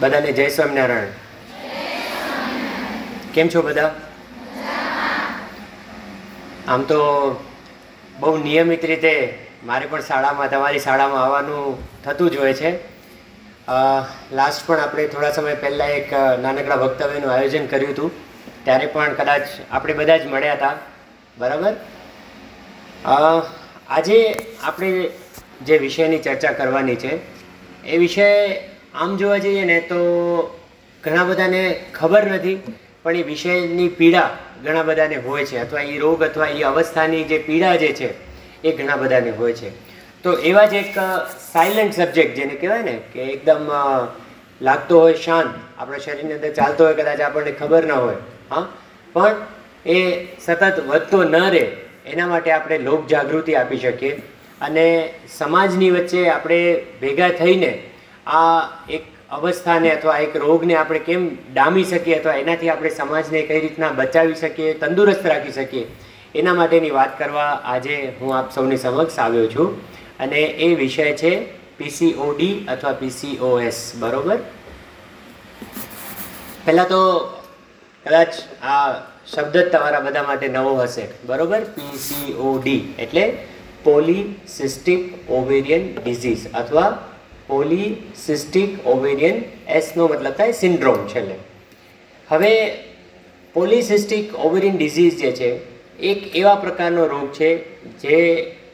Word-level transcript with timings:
બધાને 0.00 0.32
જય 0.32 0.48
સ્વામિનારાયણ. 0.48 1.06
કેમ 3.34 3.48
છો 3.48 3.62
બધા? 3.62 3.94
આમ 6.68 6.82
તો 6.82 6.98
બહુ 8.20 8.36
નિયમિત 8.36 8.84
રીતે 8.84 9.38
મારે 9.64 9.86
પણ 9.86 10.02
શાળામાં, 10.02 10.50
તમારી 10.50 10.78
શાળામાં 10.78 11.22
આવવાનું 11.24 11.78
થતું 12.02 12.30
જ 12.30 12.36
હોય 12.36 12.54
છે. 12.54 12.70
લાસ્ટ 14.32 14.66
પણ 14.66 14.80
આપણે 14.80 15.08
થોડા 15.08 15.32
સમય 15.32 15.54
પહેલાં 15.54 15.88
એક 15.88 16.12
નાનકડા 16.42 16.74
વક્તવ્યનું 16.74 17.32
આયોજન 17.32 17.66
કર્યું 17.66 17.92
હતું. 17.92 18.10
ત્યારે 18.64 18.86
પણ 18.86 19.14
કદાચ 19.14 19.42
આપણે 19.70 19.94
બધા 19.94 20.16
જ 20.16 20.26
મળ્યા 20.26 20.52
હતા. 20.52 20.72
બરાબર? 21.38 21.72
આજે 23.88 24.18
આપણે 24.62 25.10
જે 25.62 25.78
વિષયની 25.78 26.18
ચર્ચા 26.18 26.52
કરવાની 26.52 26.96
છે, 26.96 27.18
એ 27.84 27.96
વિષય 27.96 28.30
આમ 28.96 29.16
જોવા 29.16 29.38
જઈએ 29.38 29.64
ને 29.64 29.80
તો 29.80 30.00
ઘણા 31.04 31.24
બધાને 31.24 31.62
ખબર 31.94 32.22
નથી, 32.24 32.54
પણ 33.02 33.16
એ 33.16 33.22
વિષયની 33.22 33.88
પીડા 33.88 34.30
ઘણા 34.64 34.82
બધાને 34.82 35.16
હોય 35.16 35.44
છે. 35.44 35.58
અથવા 35.58 35.80
એ 35.80 35.98
રોગ 35.98 36.22
અથવા 36.22 36.46
એ 36.46 36.62
અવસ્થાની 36.62 37.24
જે 37.24 37.38
પીડા 37.38 37.76
જે 37.76 37.92
છે, 37.92 38.08
એ 38.62 38.72
ઘણા 38.72 38.96
બધાને 38.96 39.30
હોય 39.30 39.52
છે. 39.52 39.70
તો 40.22 40.32
એવા 40.32 40.66
જ 40.66 40.74
એક 40.74 40.94
સાયલન્ટ 41.52 41.94
સબ્જેક્ટ 41.94 42.34
જેને 42.34 42.54
કહેવાય 42.54 42.82
ને, 42.82 43.00
કે 43.12 43.22
એકદમ 43.22 43.70
લાગતો 44.62 45.00
હોય 45.00 45.14
શાંત, 45.14 45.54
આપણા 45.78 45.98
શરીરની 45.98 46.34
અંદર 46.34 46.52
ચાલતો 46.52 46.84
હોય, 46.84 46.94
કદાચ 46.94 47.20
આપણને 47.20 47.52
ખબર 47.52 47.84
ના 47.84 47.94
હોય, 47.94 48.16
હા? 48.50 48.66
પણ 49.12 49.36
એ 49.86 50.26
સતત 50.40 50.84
વધતો 50.86 51.22
ન 51.24 51.36
રહે, 51.36 51.66
એના 52.06 52.26
માટે 52.26 52.50
આપણે 52.52 52.78
લોક 52.78 53.06
જાગૃતિ 53.06 53.54
આપી 53.54 53.78
શકીએ. 53.78 54.22
અને 54.60 55.14
સમાજની 55.38 55.90
વચ્ચે 55.90 56.28
આપણે 56.28 56.58
ભેગા 57.00 57.28
થઈને 57.28 57.82
આ 58.26 58.68
એક 58.90 59.04
અવસ્થાને 59.30 59.88
અથવા 59.90 60.18
એક 60.18 60.36
રોગને 60.36 60.74
આપણે 60.76 60.98
કેમ 60.98 61.22
ડામી 61.54 61.84
શકીએ 61.84 62.16
અથવા 62.16 62.34
એનાથી 62.34 62.70
આપણે 62.70 62.90
સમાજને 62.90 63.42
કઈ 63.42 63.60
રીતના 63.60 63.92
બચાવી 63.92 64.34
શકીએ, 64.34 64.74
તંદુરસ્ત 64.74 65.24
રાખી 65.26 65.52
શકીએ, 65.52 65.86
એના 66.34 66.54
માટેની 66.54 66.90
વાત 66.90 67.18
કરવા 67.18 67.52
આજે 67.64 67.96
હું 68.20 68.36
આપ 68.36 68.52
સૌની 68.52 68.76
સમક્ષ 68.76 69.18
આવ્યો 69.18 69.46
છું. 69.46 69.70
અને 70.20 70.40
એ 70.66 70.74
વિષય 70.74 71.12
છે 71.12 71.32
પીસીઓડી 71.78 72.54
અથવા 72.68 72.92
પીસીઓએસ 72.92 73.80
બરોબર? 73.98 74.38
પહેલાં 76.64 76.88
તો 76.88 77.00
કદાચ 78.06 78.32
આ 78.62 78.86
શબ્દ 79.32 79.56
જ 79.56 79.68
તમારા 79.70 80.00
બધા 80.00 80.22
માટે 80.22 80.48
નવો 80.48 80.72
હશે, 80.82 81.04
બરોબર? 81.26 81.60
પીસીઓડી 81.76 82.80
એટલે 82.98 83.24
પોલીસિસ્ટિક 83.84 85.30
ઓવેરિયન 85.30 85.84
ડિઝીઝ 85.94 86.46
અથવા 86.54 86.90
પોલીસિસ્ટિક 87.48 88.86
ઓવેરિયન 88.86 89.44
એસનો 89.68 90.08
મતલબ 90.08 90.34
થાય 90.36 90.52
સિન્ડ્રોમ 90.52 91.06
છેલ્લે. 91.06 91.34
હવે 92.28 92.52
પોલીસિસ્ટિક 93.54 94.34
ઓવેરિયન 94.34 94.76
ડિઝીઝ 94.76 95.16
જે 95.20 95.32
છે, 95.32 95.60
એક 96.00 96.36
એવા 96.36 96.54
પ્રકારનો 96.54 97.06
રોગ 97.06 97.32
છે 97.32 97.50
જે 98.02 98.18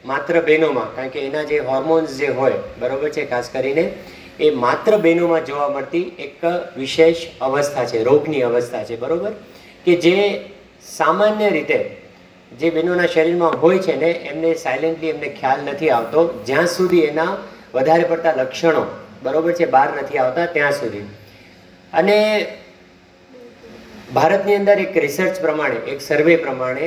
માત્ર 0.05 0.41
બહેનોમાં, 0.41 0.95
કારણ 0.95 1.09
કે 1.09 1.19
એના 1.19 1.43
જે 1.43 1.59
હોર્મોન્સ 1.59 2.17
જે 2.17 2.27
હોય, 2.27 2.59
બરોબર 2.79 3.09
છે, 3.09 3.25
ખાસ 3.25 3.49
કરીને, 3.49 3.93
એ 4.39 4.51
માત્ર 4.51 4.97
બહેનોમાં 4.97 5.45
જોવા 5.45 5.69
મળતી 5.69 6.13
એક 6.17 6.41
વિશેષ 6.77 7.27
અવસ્થા 7.41 7.85
છે, 7.85 8.03
રોગની 8.03 8.41
અવસ્થા 8.41 8.83
છે, 8.83 8.95
બરોબર? 8.95 9.31
કે 9.85 9.95
જે 9.95 10.41
સામાન્ય 10.81 11.49
રીતે 11.49 11.79
જે 12.59 12.69
બહેનોના 12.69 13.05
શરીરમાં 13.05 13.61
હોય 13.61 13.79
છે 13.79 13.95
ને, 13.95 14.11
એમને 14.11 14.53
સાયલેન્ટલી 14.55 15.09
એમને 15.09 15.29
ખ્યાલ 15.29 15.59
નથી 15.61 15.89
આવતો, 15.89 16.43
જ્યાં 16.45 16.67
સુધી 16.67 16.99
એના 17.01 17.37
વધારે 17.73 18.03
પડતા 18.03 18.37
લક્ષણો 18.41 18.83
બરોબર 19.23 19.53
છે, 19.53 19.65
બહાર 19.65 19.89
નથી 20.01 20.17
આવતા 20.17 20.45
ત્યાં 20.47 20.73
સુધી. 20.73 21.07
અને 21.93 22.17
ભારતની 24.13 24.55
અંદર 24.55 24.77
એક 24.79 24.95
રિસર્ચ 25.05 25.41
પ્રમાણે, 25.41 25.79
એક 25.91 26.01
સર્વે 26.01 26.35
પ્રમાણે 26.37 26.85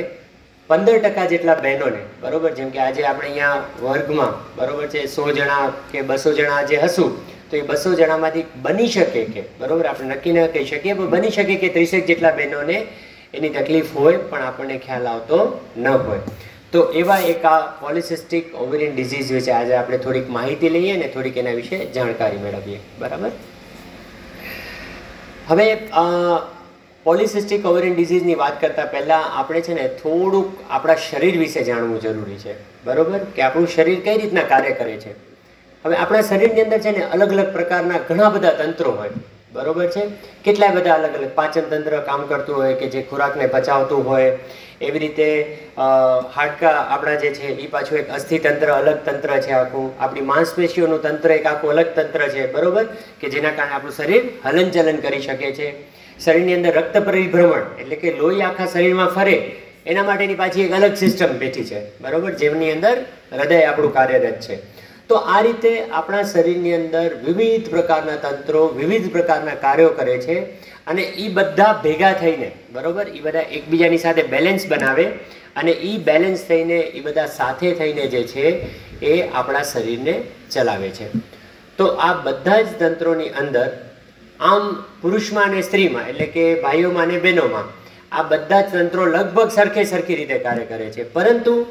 પંદર 0.69 0.99
ટકા 0.99 1.27
જેટલા 1.31 1.55
બહેનોને, 1.55 2.01
બરોબર, 2.21 2.51
જેમ 2.51 2.69
કે 2.71 2.79
આજે 2.79 3.01
આપણે 3.05 3.27
અહીંયા 3.27 3.63
વર્ગમાં, 3.81 4.33
બરોબર 4.57 4.87
છે, 4.87 5.07
સો 5.07 5.31
જણા 5.31 5.73
કે 5.91 6.03
બસો 6.03 6.33
જણા 6.33 6.63
જે 6.63 6.77
હશું, 6.77 7.11
તો 7.49 7.57
એ 7.57 7.61
બસો 7.61 7.95
જણામાંથી 7.95 8.45
બની 8.61 8.87
શકે 8.87 9.23
કે, 9.33 9.43
બરોબર, 9.59 9.85
આપણે 9.85 10.15
નક્કી 10.15 10.33
ન 10.33 10.47
કહી 10.55 10.65
શકીએ, 10.65 10.93
પણ 10.93 11.09
બની 11.09 11.31
શકે 11.31 11.55
કે 11.55 11.69
ત્રીસેક 11.69 12.05
જેટલા 12.05 12.31
બહેનોને 12.31 12.77
એની 13.33 13.49
તકલીફ 13.49 13.95
હોય, 13.95 14.17
પણ 14.29 14.41
આપણને 14.41 14.77
ખ્યાલ 14.77 15.07
આવતો 15.07 15.39
ન 15.77 15.87
હોય. 15.87 16.21
તો 16.71 16.83
એવા 16.91 17.17
એક 17.17 17.45
આ 17.45 17.59
પોલિસિસ્ટિક 17.59 18.55
ઓવેરિયન 18.55 18.95
ડિઝીઝ 18.95 19.31
વિશે 19.31 19.51
આજે 19.51 19.73
આપણે 19.73 19.97
થોડીક 19.97 20.29
માહિતી 20.29 20.69
લઈએ 20.69 20.93
અને 20.93 21.07
થોડીક 21.07 21.37
એના 21.37 21.51
વિશે 21.51 21.85
જાણકારી 21.85 22.37
મેળવીએ. 22.37 22.79
બરાબર? 22.99 23.31
હવે 25.47 25.75
પોલિસિસ્ટિક 27.03 27.65
ઓવેરિયન 27.65 27.95
ડિઝીઝની 27.95 28.35
વાત 28.35 28.61
કરતાં 28.61 28.91
પહેલાં 28.91 29.39
આપણે 29.39 29.61
છે 29.61 29.73
ને 29.73 29.87
થોડુંક 29.87 30.57
આપણા 30.69 30.95
શરીર 30.95 31.39
વિશે 31.39 31.63
જાણવું 31.63 32.01
જરૂરી 32.01 32.35
છે. 32.35 32.53
બરોબર? 32.85 33.19
કે 33.35 33.41
આપણું 33.41 33.67
શરીર 33.67 33.99
કઈ 34.03 34.17
રીતના 34.17 34.41
કાર્ય 34.41 34.71
કરે 34.71 34.97
છે? 34.97 35.11
હવે 35.85 35.95
આપણા 35.95 36.21
શરીરની 36.21 36.61
અંદર 36.61 36.79
છે 36.79 36.91
ને 36.97 37.03
અલગ 37.03 37.31
અલગ 37.31 37.53
પ્રકારના 37.53 37.97
ઘણા 38.09 38.29
બધા 38.29 38.53
તંત્રો 38.53 38.91
હોય. 38.91 39.09
બરોબર 39.51 39.87
છે? 39.95 40.03
કેટલાય 40.45 40.75
બધા 40.77 40.95
અલગ 40.99 41.17
અલગ 41.17 41.33
પાચન 41.35 41.65
તંત્ર 41.71 41.99
કામ 42.07 42.23
કરતું 42.29 42.55
હોય 42.61 42.75
કે 42.79 42.87
જે 42.93 43.01
ખોરાકને 43.09 43.45
પચાવતું 43.55 44.03
હોય, 44.09 44.31
એવી 44.81 45.01
રીતે 45.03 45.27
હાડકા 46.37 46.73
આપણા 46.95 47.19
જે 47.21 47.29
છે 47.37 47.47
એ 47.65 47.67
પાછું 47.75 47.99
એક 48.01 48.09
અસ્થિતંત્ર 48.17 48.69
અલગ 48.79 48.97
તંત્ર 49.07 49.31
છે 49.45 49.53
આખું. 49.59 49.85
આપણી 49.99 50.29
માંસપેશીઓનું 50.31 51.01
તંત્ર 51.05 51.31
એક 51.37 51.45
આખું 51.51 51.71
અલગ 51.75 51.93
તંત્ર 51.97 52.27
છે, 52.33 52.43
બરોબર? 52.55 52.85
કે 53.21 53.27
જેના 53.35 53.55
કારણે 53.59 53.75
આપણું 53.77 53.95
શરીર 53.99 54.23
હલનચલન 54.45 54.99
કરી 55.05 55.23
શકે 55.27 55.49
છે. 55.59 55.67
શરીરની 56.19 56.57
અંદર 56.59 56.73
રક્ત 56.79 56.95
પરિભ્રમણ, 57.07 57.65
એટલે 57.81 57.95
કે 58.01 58.17
લોહી 58.19 58.43
આખા 58.49 58.71
શરીરમાં 58.73 59.13
ફરે, 59.17 59.37
એના 59.91 60.07
માટેની 60.09 60.41
પાછી 60.41 60.65
એક 60.67 60.73
અલગ 60.79 60.95
સિસ્ટમ 61.03 61.37
બેઠી 61.43 61.69
છે, 61.69 61.79
બરોબર? 62.03 62.31
જેમની 62.41 62.73
અંદર 62.75 62.97
હૃદય 63.31 63.59
આપણું 63.69 63.93
કાર્યરત 63.97 64.39
છે. 64.47 64.57
તો 65.09 65.15
આ 65.15 65.41
રીતે 65.41 65.89
આપણા 65.89 66.23
શરીરની 66.23 66.73
અંદર 66.73 67.15
વિવિધ 67.15 67.69
પ્રકારના 67.69 68.15
તંત્રો, 68.15 68.67
વિવિધ 68.67 69.11
પ્રકારના 69.11 69.55
કાર્યો 69.55 69.89
કરે 69.89 70.17
છે 70.17 70.39
અને 70.87 71.01
એ 71.01 71.29
બધા 71.29 71.81
ભેગા 71.83 72.13
થઈને, 72.13 72.51
બરોબર? 72.73 73.07
એ 73.07 73.19
બધા 73.19 73.39
એકબીજાની 73.39 73.97
સાથે 73.97 74.23
બેલેન્સ 74.23 74.67
બનાવે 74.67 75.05
અને 75.55 75.71
એ 75.71 75.97
બેલેન્સ 75.97 76.43
થઈને 76.47 76.79
એ 76.79 76.99
બધા 76.99 77.25
સાથે 77.25 77.71
થઈને 77.71 78.07
જે 78.07 78.23
છે 78.23 78.45
એ 79.05 79.27
આપણા 79.27 79.63
શરીરને 79.63 80.23
ચલાવે 80.51 80.89
છે. 80.89 81.07
તો 81.77 81.85
આ 81.85 82.13
બધા 82.13 82.61
જ 82.61 82.67
તંત્રોની 82.79 83.29
અંદર, 83.29 83.69
આમ 84.39 84.83
પુરુષમાં 85.01 85.43
અને 85.43 85.61
સ્ત્રીમાં, 85.61 86.09
એટલે 86.09 86.25
કે 86.25 86.61
ભાઈઓમાં 86.61 87.03
અને 87.03 87.19
બહેનોમાં, 87.19 87.63
આ 88.11 88.23
બધા 88.23 88.61
જ 88.61 88.71
તંત્રો 88.71 89.05
લગભગ 89.05 89.49
સરખે 89.49 89.83
સરખી 89.83 90.15
રીતે 90.15 90.37
કાર્ય 90.37 90.65
કરે 90.65 90.89
છે. 90.91 91.03
પરંતુ 91.13 91.65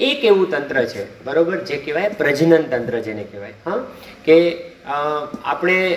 એક 0.00 0.24
એવું 0.24 0.50
તંત્ર 0.50 0.84
છે, 0.84 1.24
બરોબર? 1.24 1.56
જે 1.64 1.76
કહેવાય 1.76 2.08
પ્રજનન 2.08 2.62
તંત્ર 2.62 2.98
જેને 2.98 3.24
કહેવાય. 3.24 3.52
હા? 3.66 3.84
કે 4.24 4.36
આપણે 5.44 5.96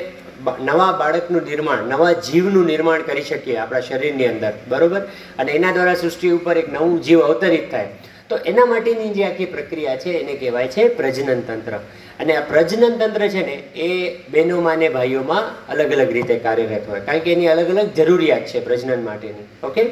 નવા 0.60 0.92
બાળકનું 0.92 1.42
નિર્માણ, 1.42 1.84
નવા 1.84 2.12
જીવનું 2.12 2.66
નિર્માણ 2.66 3.02
કરી 3.02 3.22
શકીએ 3.22 3.58
આપણા 3.58 3.80
શરીરની 3.80 4.26
અંદર, 4.28 4.54
બરોબર? 4.68 5.02
અને 5.40 5.52
એના 5.52 5.72
દ્વારા 5.72 5.96
સૃષ્ટિ 5.96 6.30
ઉપર 6.30 6.58
એક 6.58 6.74
નવું 6.74 7.02
જીવ 7.02 7.22
અવતરિત 7.22 7.72
થાય. 7.72 7.88
તો 8.30 8.38
એના 8.38 8.66
માટેની 8.66 9.10
જે 9.10 9.24
આખી 9.24 9.46
પ્રક્રિયા 9.46 9.96
છે, 9.98 10.10
એને 10.10 10.34
કહેવાય 10.34 10.68
છે 10.68 10.88
પ્રજનન 10.88 11.42
તંત્ર. 11.42 11.72
અને 12.20 12.36
આ 12.36 12.42
પ્રજનન 12.42 12.98
તંત્ર 12.98 13.28
છે 13.28 13.46
ને, 13.46 13.54
એ 13.76 14.18
બહેનોમાં 14.32 14.78
ને 14.78 14.90
ભાઈઓમાં 14.90 15.68
અલગ 15.68 15.92
અલગ 15.92 16.12
રીતે 16.12 16.36
કાર્યરત 16.40 16.90
હોય. 16.90 17.00
કારણ 17.00 17.20
કે 17.20 17.32
એની 17.34 17.48
અલગ 17.48 17.70
અલગ 17.70 17.94
જરૂરિયાત 17.94 18.46
છે 18.46 18.60
પ્રજનન 18.60 19.04
માટેની, 19.04 19.68
ઓકે? 19.68 19.84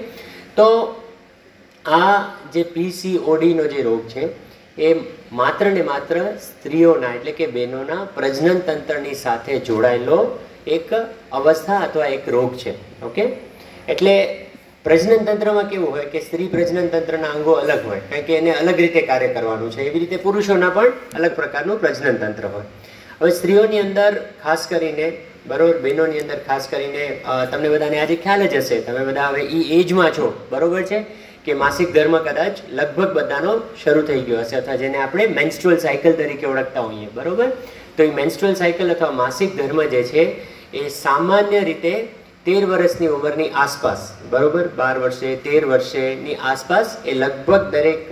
તો 0.55 0.67
આ 1.85 2.33
જે 2.53 2.63
પીસીઓડીનો 2.63 3.63
જે 3.73 3.81
રોગ 3.83 4.05
છે, 4.07 4.23
એ 4.77 4.89
માત્ર 5.31 5.71
ને 5.71 5.81
માત્ર 5.81 6.15
સ્ત્રીઓના 6.39 7.15
એટલે 7.17 7.31
કે 7.31 7.47
બહેનોના 7.47 8.07
પ્રજનન 8.15 8.61
તંત્રની 8.67 9.15
સાથે 9.15 9.53
જોડાયેલો 9.67 10.19
એક 10.67 10.89
અવસ્થા 11.31 11.81
અથવા 11.87 12.13
એક 12.17 12.27
રોગ 12.27 12.55
છે, 12.55 12.75
ઓકે? 13.03 13.23
એટલે 13.87 14.15
પ્રજનન 14.85 15.25
તંત્રમાં 15.25 15.69
કેવું 15.71 15.91
હોય 15.95 16.05
કે 16.13 16.19
સ્ત્રી 16.21 16.49
પ્રજનન 16.53 16.87
તંત્રના 16.93 17.33
અંગો 17.37 17.53
અલગ 17.63 17.81
હોય, 17.89 18.01
કારણ 18.09 18.25
કે 18.27 18.37
એને 18.37 18.51
અલગ 18.53 18.77
રીતે 18.77 19.01
કાર્ય 19.09 19.33
કરવાનું 19.33 19.73
છે. 19.73 19.81
એવી 19.89 20.03
રીતે 20.03 20.23
પુરુષોના 20.27 20.69
પણ 20.69 20.93
અલગ 21.17 21.33
પ્રકારનું 21.39 21.81
પ્રજનન 21.83 22.21
તંત્ર 22.21 22.45
હોય. 22.53 22.67
હવે 23.19 23.31
સ્ત્રીઓની 23.39 23.81
અંદર 23.87 24.11
ખાસ 24.43 24.67
કરીને, 24.71 25.07
બરોબર, 25.49 25.81
બહેનોની 25.85 26.21
અંદર 26.23 26.39
ખાસ 26.47 26.69
કરીને 26.71 27.03
તમને 27.51 27.69
બધાને 27.73 27.97
આજે 27.99 28.15
ખ્યાલ 28.23 28.47
જ 28.47 28.55
હશે. 28.61 28.77
તમે 28.87 29.03
બધા 29.09 29.29
હવે 29.33 29.41
એ 29.57 29.81
એજમાં 29.81 30.11
છો, 30.13 30.27
બરોબર 30.53 30.83
છે? 30.83 31.01
કે 31.45 31.53
માસિક 31.53 31.93
ધર્મ 31.93 32.15
કદાચ 32.27 32.63
લગભગ 32.69 33.11
બધાનો 33.17 33.53
શરૂ 33.83 34.01
થઈ 34.01 34.21
ગયો 34.21 34.41
હશે 34.41 34.55
અથવા 34.61 34.75
જેને 34.75 34.97
આપણે 34.97 35.27
મેન્સ્ટ્રુઅલ 35.39 35.77
સાયકલ 35.77 36.13
તરીકે 36.13 36.45
ઓળખતા 36.45 36.81
હોઈએ, 36.81 37.07
બરોબર? 37.13 37.49
તો 37.97 38.03
એ 38.03 38.11
મેન્સ્ટ્રુઅલ 38.11 38.53
સાયકલ 38.53 38.95
અથવા 38.95 39.11
માસિક 39.11 39.55
ધર્મ 39.57 39.79
જે 39.93 40.03
છે 40.03 40.23
એ 40.73 40.87
સામાન્ય 40.89 41.61
રીતે 41.69 41.93
તેર 42.45 42.61
વર્ષની 42.65 43.07
ઉંમરની 43.07 43.49
આસપાસ, 43.55 44.01
બરોબર? 44.29 44.65
બાર 44.77 44.95
વર્ષે, 44.99 45.35
તેર 45.35 45.61
વર્ષેની 45.65 46.35
આસપાસ 46.35 46.97
એ 47.05 47.13
લગભગ 47.13 47.63
દરેક 47.71 48.09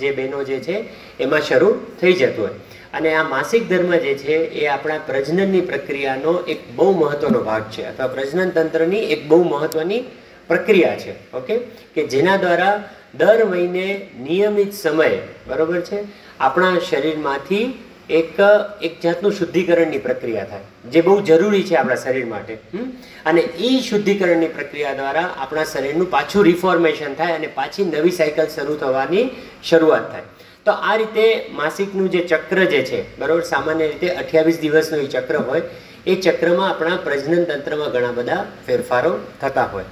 જે 0.00 0.10
બહેનો 0.12 0.44
જે 0.44 0.58
છે 0.60 0.76
એમાં 1.20 1.40
શરૂ 1.40 1.72
થઈ 2.00 2.12
જતું 2.12 2.44
હોય. 2.44 2.54
અને 2.94 3.10
આ 3.14 3.24
માસિક 3.34 3.68
ધર્મ 3.68 3.92
જે 3.96 4.14
છે 4.14 4.36
એ 4.60 4.66
આપણા 4.66 5.00
પ્રજનનની 5.06 5.66
પ્રક્રિયાનો 5.72 6.32
એક 6.48 6.60
બહુ 6.76 6.88
મહત્વનો 6.92 7.40
ભાગ 7.40 7.68
છે, 7.70 7.82
અથવા 7.88 8.14
પ્રજનન 8.16 8.50
તંત્રની 8.50 9.04
એક 9.14 9.28
બહુ 9.28 9.42
મહત્વની 9.44 10.04
પ્રક્રિયા 10.48 10.96
છે, 10.96 11.12
ઓકે? 11.32 11.58
કે 11.94 12.06
જેના 12.06 12.36
દ્વારા 12.36 12.76
દર 13.14 13.44
મહિને 13.44 13.86
નિયમિત 14.22 14.72
સમયે, 14.74 15.18
બરોબર 15.48 15.80
છે? 15.80 15.98
આપણા 16.40 16.80
શરીરમાંથી 16.90 17.66
એક 18.10 18.38
એક 18.82 18.94
જાતનું 19.02 19.32
શુદ્ધિકરણની 19.32 19.98
પ્રક્રિયા 19.98 20.44
થાય, 20.44 20.66
જે 20.92 21.00
બહુ 21.00 21.14
જરૂરી 21.22 21.62
છે 21.62 21.74
આપણા 21.74 22.00
શરીર 22.04 22.26
માટે? 22.26 22.54
અને 23.26 23.40
એ 23.40 23.70
શુદ્ધિકરણની 23.88 24.54
પ્રક્રિયા 24.56 24.94
દ્વારા 24.94 25.28
આપણા 25.38 25.64
શરીરનું 25.64 26.10
પાછું 26.10 26.44
રિફોર્મેશન 26.44 27.14
થાય 27.14 27.34
અને 27.34 27.48
પાછી 27.58 27.84
નવી 27.84 28.14
સાયકલ 28.20 28.48
શરૂ 28.54 28.76
થવાની 28.76 29.26
શરૂઆત 29.64 30.06
થાય. 30.12 30.26
તો 30.66 30.72
આ 30.88 30.96
રીતે 30.96 31.26
માસિકનું 31.52 32.08
જે 32.10 32.24
ચક્ર 32.32 32.64
જે 32.72 32.80
છે, 32.82 33.00
બરાબર? 33.18 33.44
સામાન્ય 33.52 33.86
રીતે 33.92 34.08
અઠ્યાવીસ 34.14 34.58
દિવસનું 34.60 35.00
એ 35.00 35.06
ચક્ર 35.06 35.36
હોય, 35.48 35.62
એ 36.06 36.14
ચક્રમાં 36.24 36.68
આપણા 36.70 36.98
પ્રજનન 37.04 37.44
તંત્રમાં 37.44 37.90
ઘણા 37.94 38.16
બધા 38.18 38.42
ફેરફારો 38.66 39.12
થતા 39.40 39.68
હોય. 39.72 39.84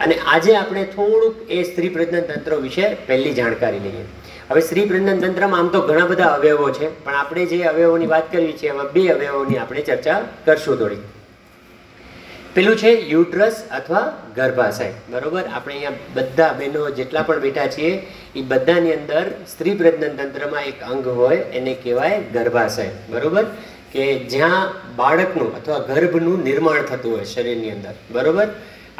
અને 0.00 0.14
આજે 0.26 0.56
આપણે 0.56 0.84
થોડુંક 0.84 1.50
એ 1.50 1.62
સ્ત્રી 1.62 1.88
પ્રજનન 1.88 2.20
તંત્ર 2.20 2.54
વિશે 2.54 2.94
પહેલી 2.94 3.34
જાણકારી 3.34 3.78
લઈએ. 3.78 4.04
હવે 4.50 4.60
સ્ત્રી 4.60 4.86
પ્રજનન 4.86 5.20
તંત્રમાં 5.20 5.60
આમ 5.60 5.68
તો 5.68 5.80
ઘણા 5.80 6.06
બધા 6.06 6.24
અવયવો 6.24 6.70
છે, 6.70 7.04
પણ 7.04 7.14
આપણે 7.14 7.46
જે 7.46 7.62
અવયવોની 7.62 8.06
વાત 8.06 8.32
કરવી 8.32 8.52
છે, 8.52 8.68
એમાં 8.68 8.92
બે 8.92 9.08
અવયવોની 9.08 9.58
આપણે 9.58 9.80
ચર્ચા 9.80 10.20
કરશું 10.44 10.78
થોડી. 10.78 10.96
પેલું 12.54 12.76
છે 12.76 12.90
યુટ્રસ 12.90 13.64
અથવા 13.70 14.16
ગર્ભાશય. 14.36 14.92
બરોબર? 15.10 15.42
આપણે 15.52 15.74
અહીંયા 15.74 15.90
બધા 16.14 16.52
બહેનો 16.52 16.90
જેટલા 16.90 17.22
પણ 17.22 17.38
બેઠા 17.38 17.66
છીએ 17.66 18.06
એ 18.36 18.42
બધાની 18.42 18.92
અંદર 18.92 19.30
સ્ત્રી 19.48 19.74
પ્રજનન 19.74 20.16
તંત્રમાં 20.16 20.62
એક 20.62 20.82
અંગ 20.82 21.06
હોય, 21.06 21.36
એને 21.36 21.74
કહેવાય 21.74 22.20
ગર્ભાશય. 22.34 22.90
બરોબર? 23.08 23.44
કે 23.92 24.18
જ્યાં 24.18 24.72
બાળકનું 24.96 25.56
અથવા 25.56 25.78
ગર્ભનું 25.78 26.44
નિર્માણ 26.44 26.82
થતું 26.82 27.16
હોય 27.16 27.24
શરીરની 27.24 27.70
અંદર. 27.70 27.94
બરોબર? 28.10 28.48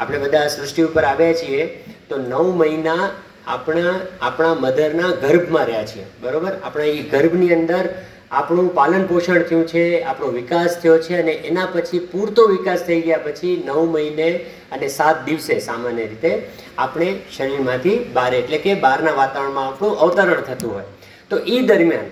આપણે 0.01 0.19
બધા 0.19 0.47
સૃષ્ટિ 0.47 0.83
ઉપર 0.83 1.05
આવ્યા 1.05 1.33
છીએ, 1.33 1.67
તો 2.09 2.17
નવ 2.17 2.47
મહિના 2.57 3.11
આપણા 3.47 3.95
આપણા 4.23 4.55
મધરના 4.55 5.11
ગર્ભમાં 5.11 5.67
રહ્યા 5.67 5.85
છીએ. 5.85 6.05
બરાબર? 6.23 6.53
આપણા 6.63 6.85
એ 6.85 7.03
ગર્ભની 7.03 7.53
અંદર 7.55 7.89
આપણું 8.31 8.75
પાલન 8.75 9.07
પોષણ 9.07 9.43
થયું 9.43 9.67
છે, 9.67 10.03
આપણો 10.03 10.27
વિકાસ 10.27 10.81
થયો 10.81 10.99
છે, 10.99 11.17
અને 11.17 11.33
એના 11.33 11.67
પછી 11.67 11.99
પૂરતો 11.99 12.47
વિકાસ 12.47 12.87
થઈ 12.87 13.01
ગયા 13.01 13.17
પછી 13.17 13.63
નવ 13.67 13.85
મહિને 13.85 14.29
અને 14.73 14.89
સાત 14.89 15.25
દિવસે 15.25 15.59
સામાન્ય 15.59 16.07
રીતે 16.07 16.43
આપણે 16.79 17.09
શરીરમાંથી 17.37 17.99
બહાર, 18.13 18.35
એટલે 18.35 18.59
કે 18.59 18.75
બહારના 18.75 19.13
વાતાવરણમાં 19.13 19.67
આપણું 19.67 19.99
અવતરણ 19.99 20.41
થતું 20.41 20.75
હોય. 20.75 20.85
તો 21.31 21.37
એ 21.37 21.61
દરમિયાન 21.61 22.09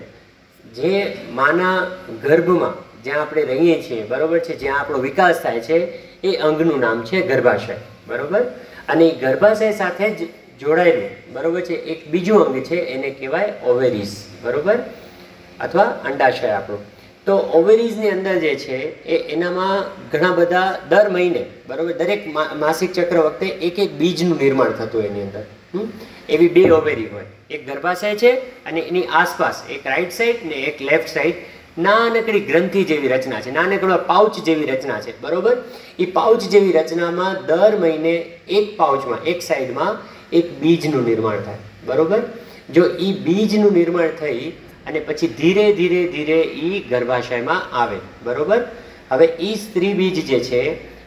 જે 0.75 1.17
માના 1.31 1.77
ગર્ભમાં 2.23 2.73
જ્યાં 3.03 3.21
આપણે 3.21 3.43
રહીએ 3.43 3.81
છીએ, 3.81 4.03
બરોબર 4.03 4.39
છે? 4.39 4.57
જ્યાં 4.57 4.79
આપણો 4.79 4.97
વિકાસ 4.97 5.41
થાય 5.41 5.59
છે, 5.59 5.77
એ 6.21 6.35
અંગનું 6.35 6.79
નામ 6.79 7.05
છે 7.05 7.21
ગર્ભાશય, 7.21 7.75
બરોબર? 8.07 8.41
અને 8.89 9.05
એ 9.05 9.15
ગર્ભાશય 9.15 9.71
સાથે 9.71 10.09
જ 10.09 10.27
જોડાયેલું, 10.59 11.09
બરોબર 11.33 11.61
છે? 11.61 11.73
એક 11.73 12.07
બીજું 12.07 12.45
અંગ 12.45 12.63
છે, 12.63 12.75
એને 12.75 13.09
કહેવાય 13.09 13.53
ઓવેરીઝ, 13.63 14.15
બરોબર? 14.43 14.77
અથવા 15.59 15.83
અંડાશય 15.83 16.49
આપણું. 16.49 16.79
તો 17.25 17.35
ઓવેરીઝની 17.35 18.09
અંદર 18.09 18.35
જે 18.35 18.55
છે, 18.55 19.05
એ 19.05 19.17
એનામાં 19.33 19.83
ઘણા 20.11 20.31
બધા 20.31 20.79
દર 20.89 21.09
મહિને, 21.09 21.45
બરોબર? 21.67 21.93
દરેક 21.93 22.27
માસિક 22.55 22.93
ચક્ર 22.93 23.17
વખતે 23.17 23.47
એક 23.47 23.79
એક 23.79 23.91
બીજનું 23.91 24.37
નિર્માણ 24.37 24.71
થતું 24.71 25.03
એની 25.03 25.21
અંદર? 25.21 25.43
એવી 26.29 26.47
બે 26.47 26.69
ઓવેરી 26.69 27.05
હોય. 27.05 27.23
એક 27.49 27.65
ગર્ભાશય 27.67 28.15
છે 28.15 28.31
અને 28.65 28.81
એની 28.81 29.03
આસપાસ 29.03 29.63
એક 29.69 29.87
રાઈટ 29.87 30.11
સાઈડ 30.11 30.35
ને 30.45 30.55
એક 30.55 30.81
લેફ્ટ 30.81 31.07
સાઈડ 31.07 31.33
નાનકડી 31.77 32.39
ગ્રંથિ 32.39 32.83
જેવી 32.83 33.07
રચના 33.07 33.41
છે, 33.41 33.51
નાનકડો 33.51 33.97
પાઉચ 33.97 34.43
જેવી 34.43 34.65
રચના 34.65 35.01
છે, 35.01 35.21
બરોબર? 35.21 35.57
એ 35.99 36.05
પાઉચ 36.05 36.41
જેવી 36.41 36.71
રચનામાં 36.71 37.45
દર 37.45 37.77
મહિને 37.79 38.15
એક 38.47 38.77
પાઉચમાં, 38.77 39.23
એક 39.23 39.41
સાઈડમાં 39.41 39.97
એક 40.31 40.59
બીજનું 40.59 41.05
નિર્માણ 41.05 41.41
થાય, 41.41 41.57
બરોબર? 41.85 42.19
જો 42.73 42.85
એ 42.85 43.13
બીજનું 43.13 43.73
નિર્માણ 43.73 44.07
થઈ 44.07 44.51
અને 44.87 44.99
પછી 44.99 45.27
ધીરે 45.27 45.73
ધીરે 45.73 46.07
ધીરે 46.07 46.41
એ 46.41 46.79
ગર્ભાશયમાં 46.79 47.75
આવે, 47.75 47.97
બરોબર? 48.23 48.61
હવે 49.11 49.25
એ 49.25 49.55
સ્ત્રી 49.55 49.93
બીજ 49.93 50.27
જે 50.27 50.39
છે 50.39 50.61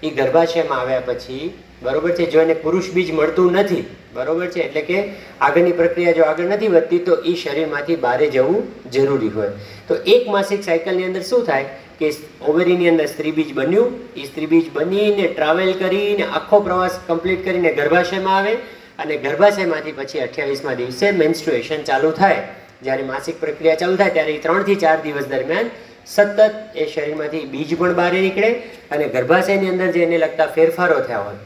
એ 0.07 0.11
ગર્ભાશયમાં 0.11 0.79
આવ્યા 0.79 1.01
પછી 1.01 1.53
બરોબર 1.83 2.15
છે? 2.17 2.31
જો 2.33 2.41
એને 2.41 2.55
પુરુષ 2.65 2.91
બીજ 2.97 3.13
મળતું 3.13 3.59
નથી, 3.59 3.85
બરોબર 4.15 4.49
છે? 4.49 4.61
એટલે 4.67 4.83
કે 4.83 4.99
આગળની 5.41 5.79
પ્રક્રિયા 5.81 6.17
જો 6.19 6.25
આગળ 6.25 6.49
નથી 6.49 6.73
વધતી, 6.77 7.05
તો 7.07 7.15
એ 7.25 7.35
શરીરમાંથી 7.37 8.01
બહારે 8.05 8.27
જવું 8.31 8.61
જરૂરી 8.97 9.33
હોય. 9.37 9.53
તો 9.89 9.95
એક 10.15 10.29
માસિક 10.29 10.63
સાયકલની 10.63 11.09
અંદર 11.11 11.23
શું 11.31 11.47
થાય 11.47 11.67
કે 11.99 12.11
ઓવેરીની 12.53 12.91
અંદર 12.93 13.07
સ્ત્રી 13.15 13.35
બીજ 13.39 13.53
બન્યું 13.55 13.91
એ 14.17 14.27
સ્ત્રી 14.31 14.51
બીજ 14.53 14.71
બનીને 14.79 15.25
ટ્રાવેલ 15.29 15.73
કરીને 15.83 16.25
આખો 16.29 16.61
પ્રવાસ 16.69 16.99
કમ્પ્લીટ 17.09 17.45
કરીને 17.47 17.71
ગર્ભાશયમાં 17.79 18.39
આવે 18.39 18.55
અને 19.03 19.15
ગર્ભાશયમાંથી 19.25 19.97
પછી 20.01 20.25
અઠ્યાવીસમાં 20.27 20.77
દિવસે 20.83 21.07
મેન્સ્ટ્રુએશન 21.23 21.89
ચાલુ 21.91 22.11
થાય. 22.21 22.43
જ્યારે 22.83 23.05
માસિક 23.13 23.41
પ્રક્રિયા 23.45 23.81
ચાલુ 23.83 23.97
થાય, 23.97 24.15
ત્યારે 24.17 24.35
એ 24.37 24.43
ત્રણથી 24.45 24.83
ચાર 24.85 24.99
દિવસ 25.07 25.27
દરમિયાન 25.33 25.73
સતત 26.07 26.39
એ 26.75 26.87
શરીરમાંથી 26.93 27.47
બીજ 27.55 27.71
પણ 27.79 27.95
બહાર 28.01 28.13
નીકળે 28.17 28.51
અને 28.93 29.05
ગર્ભાશયની 29.15 29.73
અંદર 29.75 29.89
જે 29.97 30.05
એને 30.09 30.19
લગતા 30.25 30.53
ફેરફારો 30.57 31.01
થયા 31.09 31.25
હોય 31.27 31.41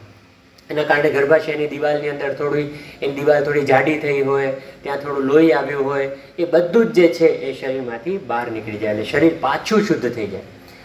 એના 0.70 0.82
કારણે 0.82 1.10
ગર્ભાશયની 1.10 1.66
દિવાલની 1.66 2.08
અંદર 2.08 2.34
થોડી, 2.34 2.78
એની 3.02 3.14
દિવાલ 3.14 3.44
થોડી 3.44 3.62
જાડી 3.62 3.98
થઈ 3.98 4.20
હોય, 4.20 4.52
ત્યાં 4.82 4.96
થોડું 4.96 5.24
લોહી 5.24 5.52
આવ્યું 5.52 5.84
હોય, 5.84 6.10
એ 6.38 6.44
બધું 6.44 6.86
જ 6.86 6.94
જે 6.94 7.08
છે, 7.08 7.26
એ 7.26 7.52
શરીરમાંથી 7.60 8.18
બહાર 8.18 8.50
નીકળી 8.50 8.78
જાય. 8.78 8.92
એટલે 8.92 9.04
શરીર 9.04 9.32
પાછું 9.40 9.82
શુદ્ધ 9.82 10.12
થઈ 10.14 10.26
જાય. 10.26 10.42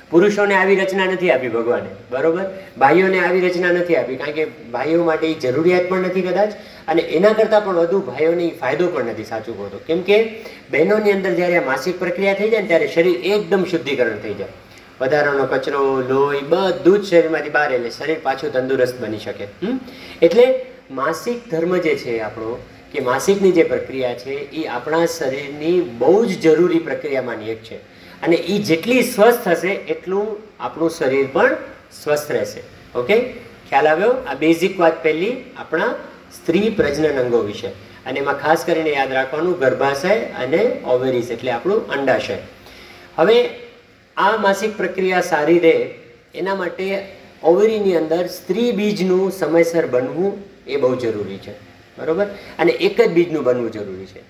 પુરુષોને 0.10 0.56
આવી 0.56 0.75
રચના 0.75 1.06
નથી 1.06 1.31
આપી 1.31 1.48
ભગવાને. 1.48 1.89
બરોબર? 2.12 2.45
ભાઈઓને 2.78 3.19
આવી 3.19 3.39
રચના 3.39 3.72
નથી 3.72 3.95
આપી. 3.95 4.16
કારણ 4.16 4.31
કે 4.31 4.45
ભાઈઓ 4.45 5.04
માટે 5.04 5.28
એ 5.28 5.33
જરૂરિયાત 5.33 5.89
પણ 5.89 6.00
નથી 6.00 6.22
કદાચ, 6.22 6.51
અને 6.88 7.01
એના 7.01 7.33
કરતાં 7.33 7.66
પણ 7.66 7.75
વધુ 7.75 8.00
ભાઈઓને 8.00 8.51
ફાયદો 8.60 8.88
પણ 8.88 9.06
નથી 9.06 9.24
સાચું 9.24 9.57
કહો 9.57 9.68
તો 9.68 9.78
કેમ 9.88 10.01
કે, 10.01 10.44
બહેનોની 10.72 11.12
અંદર 11.12 11.33
જ્યારે 11.33 11.60
માસિક 11.60 12.00
પ્રક્રિયા 12.00 12.33
થઈ 12.33 12.50
જાય 12.50 12.62
ને, 12.62 12.68
ત્યારે 12.68 12.88
શરીર 12.88 13.16
એકદમ 13.16 13.63
શુદ્ધિકરણ 13.63 14.19
થઈ 14.19 14.33
જાય. 14.33 14.48
વધારાનો 15.01 15.45
કચરો, 15.45 16.01
લોહી, 16.01 16.39
બધું 16.39 17.00
જ 17.00 17.06
શરીરમાંથી 17.06 17.50
બહાર 17.50 17.74
એટલે 17.74 17.89
શરીર 17.89 18.18
પાછું 18.24 18.53
તંદુરસ્ત 18.53 19.01
બની 19.01 19.18
શકે. 19.18 19.48
એટલે 20.21 20.65
માસિક 20.92 21.51
ધર્મ 21.51 21.77
જે 21.77 21.95
છે 21.95 22.19
આપણો, 22.19 22.63
કે 22.92 23.00
માસિકની 23.00 23.51
જે 23.51 23.63
પ્રક્રિયા 23.63 24.13
છે, 24.13 24.31
એ 24.31 24.68
આપણા 24.68 25.06
શરીરની 25.06 25.81
બહુ 25.81 26.25
જ 26.25 26.42
જરૂરી 26.42 26.80
પ્રક્રિયામાંની 26.80 27.50
એક 27.50 27.63
છે. 27.63 27.75
અને 28.24 28.36
એ 28.36 28.57
જેટલી 28.57 29.03
સ્વસ્થ 29.03 29.48
હશે, 29.48 29.68
એટલું 29.68 30.38
આપણું 30.59 30.89
શરીર 30.89 31.27
પણ 31.33 31.56
સ્વસ્થ 32.04 32.31
રહેશે. 32.31 32.62
ઓકે? 32.97 33.21
ખ્યાલ 33.69 33.87
આવ્યો? 33.87 34.09
આ 34.09 34.33
બેઝિક 34.33 34.80
વાત 34.80 35.04
પહેલી 35.04 35.37
આપણા 35.57 35.95
સ્ત્રી 36.33 36.69
પ્રજનન 36.69 37.23
અંગો 37.23 37.40
વિશે. 37.40 37.68
અને 38.06 38.19
એમાં 38.19 38.40
ખાસ 38.40 38.66
કરીને 38.66 38.90
યાદ 38.90 39.14
રાખવાનું 39.14 39.59
ગર્ભાશય 39.59 40.19
અને 40.19 40.81
ઓવેરીસ 40.85 41.31
એટલે 41.31 41.52
આપણું 41.52 41.87
અંડાશય. 41.87 42.37
હવે 43.18 43.49
આ 44.18 44.37
માસિક 44.37 44.77
પ્રક્રિયા 44.77 45.21
સારી 45.21 45.59
રહે, 45.59 45.89
એના 46.35 46.56
માટે 46.56 47.07
ઓવરીની 47.44 47.95
અંદર 47.95 48.27
સ્ત્રી 48.27 48.71
બીજનું 48.71 49.31
સમયસર 49.31 49.85
બનવું 49.85 50.37
એ 50.68 50.77
બહુ 50.77 50.95
જરૂરી 50.95 51.37
છે. 51.37 51.51
બરાબર? 51.97 52.25
અને 52.59 52.71
એક 52.71 53.01
જ 53.01 53.09
બીજનું 53.09 53.44
બનવું 53.44 53.71
જરૂરી 53.71 54.06
છે. 54.06 54.21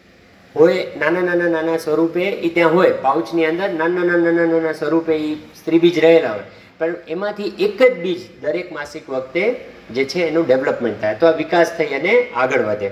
હોય 0.56 0.88
નાના 1.00 1.22
નાના 1.22 1.48
નાના 1.48 1.78
સ્વરૂપે 1.78 2.24
એ 2.24 2.54
ત્યાં 2.54 2.74
હોય, 2.74 2.92
પાઉચની 2.92 3.46
અંદર 3.46 3.70
નાના 3.70 4.04
નાના 4.04 4.32
નાના 4.32 4.46
નાના 4.46 4.74
સ્વરૂપે 4.74 5.14
એ 5.14 5.36
સ્ત્રી 5.36 5.80
બીજ 5.80 6.00
રહેલા 6.00 6.32
હોય. 6.32 6.44
પણ 6.80 6.96
એમાંથી 7.08 7.44
એક 7.44 7.84
જ 7.84 8.00
બીજ 8.00 8.20
દરેક 8.42 8.72
માસિક 8.72 9.10
વખતે 9.10 9.56
જે 9.94 10.06
છે 10.06 10.20
એનું 10.20 10.48
ડેવલપમેન્ટ 10.48 11.02
થાય. 11.02 11.16
આ 11.16 11.32
વિકાસ 11.32 11.78
થઈ 11.78 11.86
અને 11.86 12.30
આગળ 12.36 12.62
વધે? 12.62 12.92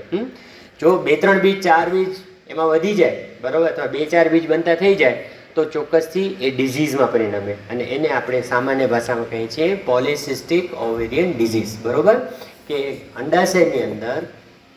જો 0.80 0.98
બે 0.98 1.16
ત્રણ 1.16 1.40
બીજ, 1.40 1.64
ચાર 1.64 1.90
બીજ 1.90 2.16
એમાં 2.50 2.68
વધી 2.68 2.94
જાય, 2.94 3.26
બરોબર? 3.42 3.68
અથવા 3.68 3.86
બે 3.86 4.06
ચાર 4.06 4.30
બીજ 4.30 4.48
બનતા 4.48 4.76
થઈ 4.76 4.96
જાય. 4.96 5.30
તો 5.56 5.66
ચોક્કસથી 5.66 6.38
એ 6.42 6.50
ડિઝીઝમાં 6.50 7.12
પરિણમે. 7.12 7.54
અને 7.54 7.84
એને 7.84 8.08
આપણે 8.08 8.42
સામાન્ય 8.42 8.88
ભાષામાં 8.88 9.30
કહીએ 9.30 9.48
છીએ 9.48 9.76
પોલિસિસ્ટિક 9.76 10.74
ઓવેરિયન 10.74 11.34
ડિઝીઝ 11.38 11.78
બરોબર? 11.82 12.16
કે 12.68 12.94
અંડાશયની 12.94 13.84
અંદર 13.84 14.28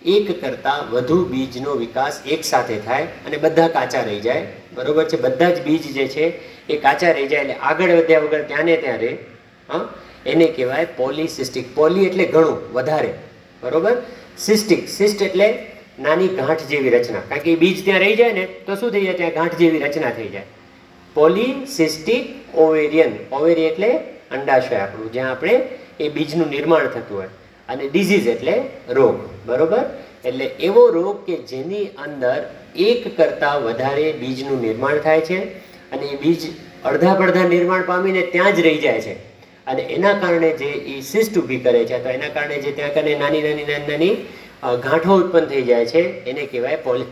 એક 0.07 0.41
કરતાં 0.41 0.91
વધુ 0.91 1.25
બીજનો 1.25 1.75
વિકાસ 1.75 2.21
એક 2.27 2.45
સાથે 2.45 2.79
થાય 2.79 3.03
અને 3.05 3.37
બધા 3.37 3.69
કાચા 3.69 4.01
રહી 4.01 4.21
જાય. 4.21 4.47
બરોબર 4.75 5.05
છે? 5.05 5.21
બધા 5.21 5.51
જ 5.51 5.63
બીજ 5.63 5.93
જે 5.93 6.09
છે 6.09 6.25
એ 6.69 6.77
કાચા 6.77 7.13
રહી 7.13 7.27
જાય 7.27 7.41
એટલે 7.41 7.55
આગળ 7.55 7.91
વધ્યા 7.91 8.21
વગર 8.21 8.43
ત્યાં 8.43 8.65
ને 8.65 8.77
ત્યાં 8.77 8.99
રહે 8.99 9.17
હા? 9.69 9.89
એને 10.27 10.45
કહેવાય 10.45 10.87
પોલિસિસ્ટિક 10.97 11.75
પોલી 11.75 12.05
એટલે 12.05 12.25
ઘણું, 12.25 12.73
વધારે. 12.73 13.15
બરોબર? 13.63 13.97
સિસ્ટિક 14.39 14.89
સિસ્ટ 14.89 15.23
એટલે 15.23 15.67
નાની 15.99 16.29
ગાંઠ 16.29 16.61
જેવી 16.61 16.91
રચના. 16.91 17.21
કારણ 17.21 17.41
કે 17.41 17.57
બીજ 17.57 17.85
ત્યાં 17.85 18.01
રહી 18.01 18.17
જાય 18.17 18.33
ને, 18.33 18.45
તો 18.45 18.75
શું 18.75 18.91
થઈ 18.91 19.01
જાય? 19.01 19.15
ત્યાં 19.15 19.31
ગાંઠ 19.31 19.55
જેવી 19.55 19.79
રચના 19.79 20.11
થઈ 20.11 20.29
જાય. 20.29 20.43
Polycystic 21.15 22.57
ovarian. 22.57 23.13
ઓવેરી 23.33 23.63
એટલે 23.63 23.91
અંડાશય 24.31 24.77
આપણું, 24.77 25.13
જ્યાં 25.13 25.31
આપણે 25.31 25.55
એ 26.01 26.09
બીજનું 26.09 26.49
નિર્માણ 26.49 26.87
થતું 26.87 27.19
હોય. 27.19 27.31
અને 27.69 27.89
ડિઝીઝ 27.89 28.27
એટલે 28.27 28.55
રોગ, 28.91 29.17
બરોબર? 29.47 29.85
એટલે 30.25 30.45
એવો 30.45 30.83
રોગ 30.91 31.17
કે 31.27 31.37
જેની 31.51 31.85
અંદર 31.99 32.39
એક 32.77 33.03
કરતાં 33.17 33.63
વધારે 33.63 34.07
બીજનું 34.13 34.61
નિર્માણ 34.61 34.99
થાય 34.99 35.21
છે 35.21 35.39
અને 35.93 36.05
એ 36.07 36.17
બીજ 36.17 36.43
અડધા 36.85 37.15
પડધા 37.15 37.49
નિર્માણ 37.49 37.83
પામીને 37.83 38.23
ત્યાં 38.33 38.57
જ 38.57 38.61
રહી 38.61 38.79
જાય 38.79 39.01
છે. 39.01 39.15
અને 39.67 39.83
એના 39.97 40.13
કારણે 40.19 40.51
જે 40.61 40.71
એ 40.93 41.01
સિસ્ટ 41.01 41.39
ઊભી 41.39 41.61
કરે 41.67 41.85
છે 41.85 41.99
તો 42.05 42.09
એના 42.09 42.29
કારણે 42.29 42.57
જે 42.59 42.73
ત્યાં 42.73 42.95
કને 42.95 43.13
નાની 43.19 43.43
નાની 43.43 43.67
નાની 43.71 43.91
નાની 43.91 44.15
ગાંઠો 44.85 45.13
ઉત્પન્ન 45.17 45.47
થઈ 45.47 45.63
જાય 45.63 45.87
છે, 45.87 46.03
એને 46.25 46.47
કહેવાય 46.47 46.77
પોલી, 46.77 47.09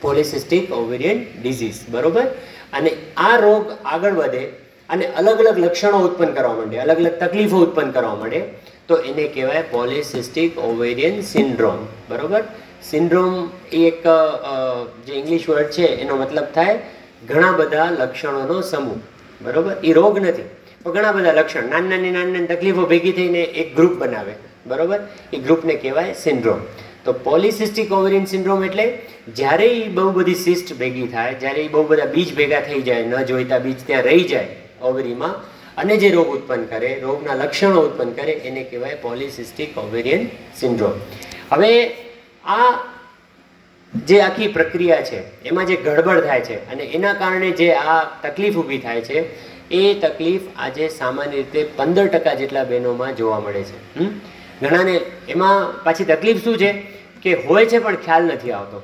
પોલિસિસ્ટિક 0.00 0.72
ઓવેરિયન 0.72 1.18
ડિઝીઝ, 1.42 1.78
બરોબર? 1.88 2.26
અને 2.74 2.90
આ 3.16 3.36
રોગ 3.36 3.64
આગળ 3.84 4.14
વધે 4.20 4.44
અને 4.88 5.04
અલગ 5.18 5.38
અલગ 5.42 5.58
લક્ષણો 5.58 5.98
ઉત્પન્ન 6.06 6.32
કરવા 6.32 6.54
માંડે, 6.54 6.76
અલગ 6.78 6.98
અલગ 7.02 7.14
તકલીફો 7.22 7.58
ઉત્પન્ન 7.66 7.90
કરવા 7.90 8.14
માંડે, 8.14 8.40
તો 8.88 8.94
એને 9.08 9.24
કહેવાય 9.28 9.62
પોલિસિસ્ટિક 9.70 10.58
ઓવેરિયન 10.58 11.16
સિન્ડ્રોમ 11.22 11.80
બરોબર? 12.08 12.42
સિન્ડ્રોમ 12.90 13.32
એ 13.72 13.80
એક 13.90 14.02
જે 15.06 15.12
ઇંગ્લિશ 15.14 15.48
વર્ડ 15.48 15.70
છે, 15.76 15.86
એનો 16.02 16.14
મતલબ 16.16 16.46
થાય 16.54 16.78
ઘણા 17.28 17.52
બધા 17.52 17.88
લક્ષણોનો 18.00 18.56
સમૂહ. 18.60 19.00
બરોબર? 19.40 19.74
એ 19.82 19.92
રોગ 19.92 20.18
નથી. 20.18 20.48
પણ 20.82 20.92
ઘણા 20.92 21.12
બધા 21.12 21.32
લક્ષણ, 21.32 21.70
નાની 21.72 21.88
નાની 21.88 22.10
નાની 22.10 22.32
નાની 22.32 22.50
તકલીફો 22.52 22.82
ભેગી 22.86 23.14
થઈને 23.18 23.42
એક 23.60 23.68
ગ્રુપ 23.76 23.94
બનાવે. 24.02 24.34
બરોબર? 24.66 25.00
એ 25.32 25.38
ગ્રુપને 25.38 25.74
કહેવાય 25.76 26.12
સિન્ડ્રોમ 26.14 26.60
તો 27.04 27.12
પોલિસિસ્ટિક 27.12 27.92
ઓવેરિયન 27.92 28.24
સિન્ડ્રોમ 28.24 28.64
એટલે 28.64 28.98
જ્યારે 29.34 29.66
એ 29.66 29.88
બહુ 29.88 30.10
બધી 30.10 30.34
સિસ્ટ 30.34 30.78
ભેગી 30.78 31.06
થાય, 31.06 31.34
જ્યારે 31.34 31.60
એ 31.60 31.68
બહુ 31.68 31.82
બધા 31.86 32.04
બીજ 32.04 32.36
ભેગા 32.36 32.60
થઈ 32.60 32.82
જાય, 32.82 33.02
ન 33.02 33.22
જોઈતા 33.22 33.58
બીજ 33.58 33.76
ત્યાં 33.86 34.02
રહી 34.02 34.24
જાય 34.24 34.46
ઓવરીમાં, 34.82 35.34
અને 35.76 35.96
જે 35.96 36.10
રોગ 36.10 36.28
ઉત્પન્ન 36.28 36.64
કરે, 36.64 37.00
રોગના 37.00 37.34
લક્ષણો 37.34 37.80
ઉત્પન્ન 37.80 38.10
કરે, 38.10 38.32
એને 38.32 38.62
કહેવાય 38.62 38.94
પોલિસિસ્ટિક 38.94 39.78
ઓવેરિયન 39.78 40.28
સિન્ડ્રોમ 40.60 40.92
હવે 41.50 41.72
આ 42.44 42.72
જે 44.06 44.20
આખી 44.20 44.46
પ્રક્રિયા 44.48 45.00
છે, 45.00 45.48
એમાં 45.48 45.66
જે 45.66 45.76
ગડબડ 45.76 46.20
થાય 46.20 46.40
છે, 46.40 46.70
અને 46.70 46.84
એના 46.84 47.14
કારણે 47.14 47.50
જે 47.50 47.72
આ 47.74 48.04
તકલીફ 48.22 48.56
ઊભી 48.56 48.78
થાય 48.78 49.00
છે, 49.00 49.24
એ 49.70 49.94
તકલીફ 49.94 50.42
આજે 50.56 50.88
સામાન્ય 50.88 51.36
રીતે 51.36 51.64
પંદર 51.76 52.06
ટકા 52.06 52.34
જેટલા 52.34 52.64
બહેનોમાં 52.64 53.16
જોવા 53.16 53.40
મળે 53.40 53.62
છે 53.62 54.00
હમ? 54.00 54.20
ઘણાને 54.62 54.94
એમાં 55.34 55.56
પાછી 55.84 56.08
તકલીફ 56.10 56.42
શું 56.44 56.58
છે 56.62 56.70
કે 57.22 57.30
હોય 57.46 57.66
છે 57.70 57.78
પણ 57.84 58.02
ખ્યાલ 58.06 58.24
નથી 58.34 58.54
આવતો. 58.58 58.78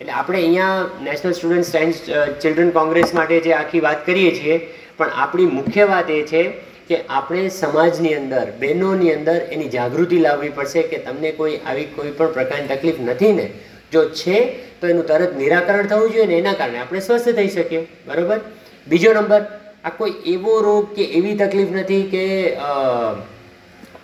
એટલે 0.00 0.12
આપણે 0.12 0.38
અહીંયા 0.38 0.88
National 1.06 1.34
Student 1.38 1.68
Science 1.72 2.00
Children 2.42 2.70
Congress 2.78 3.14
માટે 3.18 3.36
જે 3.46 3.52
આખી 3.60 3.84
વાત 3.86 4.00
કરીએ 4.08 4.32
છીએ, 4.38 4.56
પણ 4.98 5.14
આપણી 5.22 5.54
મુખ્ય 5.58 5.84
વાત 5.92 6.10
એ 6.10 6.22
છે 6.30 6.42
કે 6.88 6.96
આપણે 7.08 7.42
સમાજની 7.60 8.14
અંદર, 8.20 8.44
બહેનોની 8.60 9.14
અંદર 9.16 9.38
એની 9.54 9.72
જાગૃતિ 9.76 10.18
લાવવી 10.26 10.54
પડશે 10.58 10.82
કે 10.90 11.00
તમને 11.06 11.32
કોઈ 11.40 11.56
આવી 11.58 11.88
કોઈ 11.96 12.12
પણ 12.18 12.34
પ્રકારની 12.36 12.70
તકલીફ 12.72 13.00
નથી 13.06 13.32
ને. 13.40 13.46
જો 13.92 14.00
છે, 14.20 14.36
તો 14.80 14.86
એનું 14.92 15.08
તરત 15.10 15.32
નિરાકરણ 15.42 15.88
થવું 15.90 16.12
જોઈએ 16.12 16.26
ને 16.26 16.38
એના 16.42 16.58
કારણે 16.60 16.78
આપણે 16.82 17.00
સ્વસ્થ 17.00 17.34
થઈ 17.38 17.50
શકીએ. 17.56 17.82
બરાબર? 18.06 18.38
બીજો 18.86 19.10
નંબર, 19.14 19.42
આ 19.84 19.90
કોઈ 19.98 20.14
એવો 20.34 20.54
રોગ 20.68 20.94
કે 20.96 21.04
એવી 21.18 21.36
તકલીફ 21.42 21.72
નથી 21.80 22.04
કે 22.14 22.24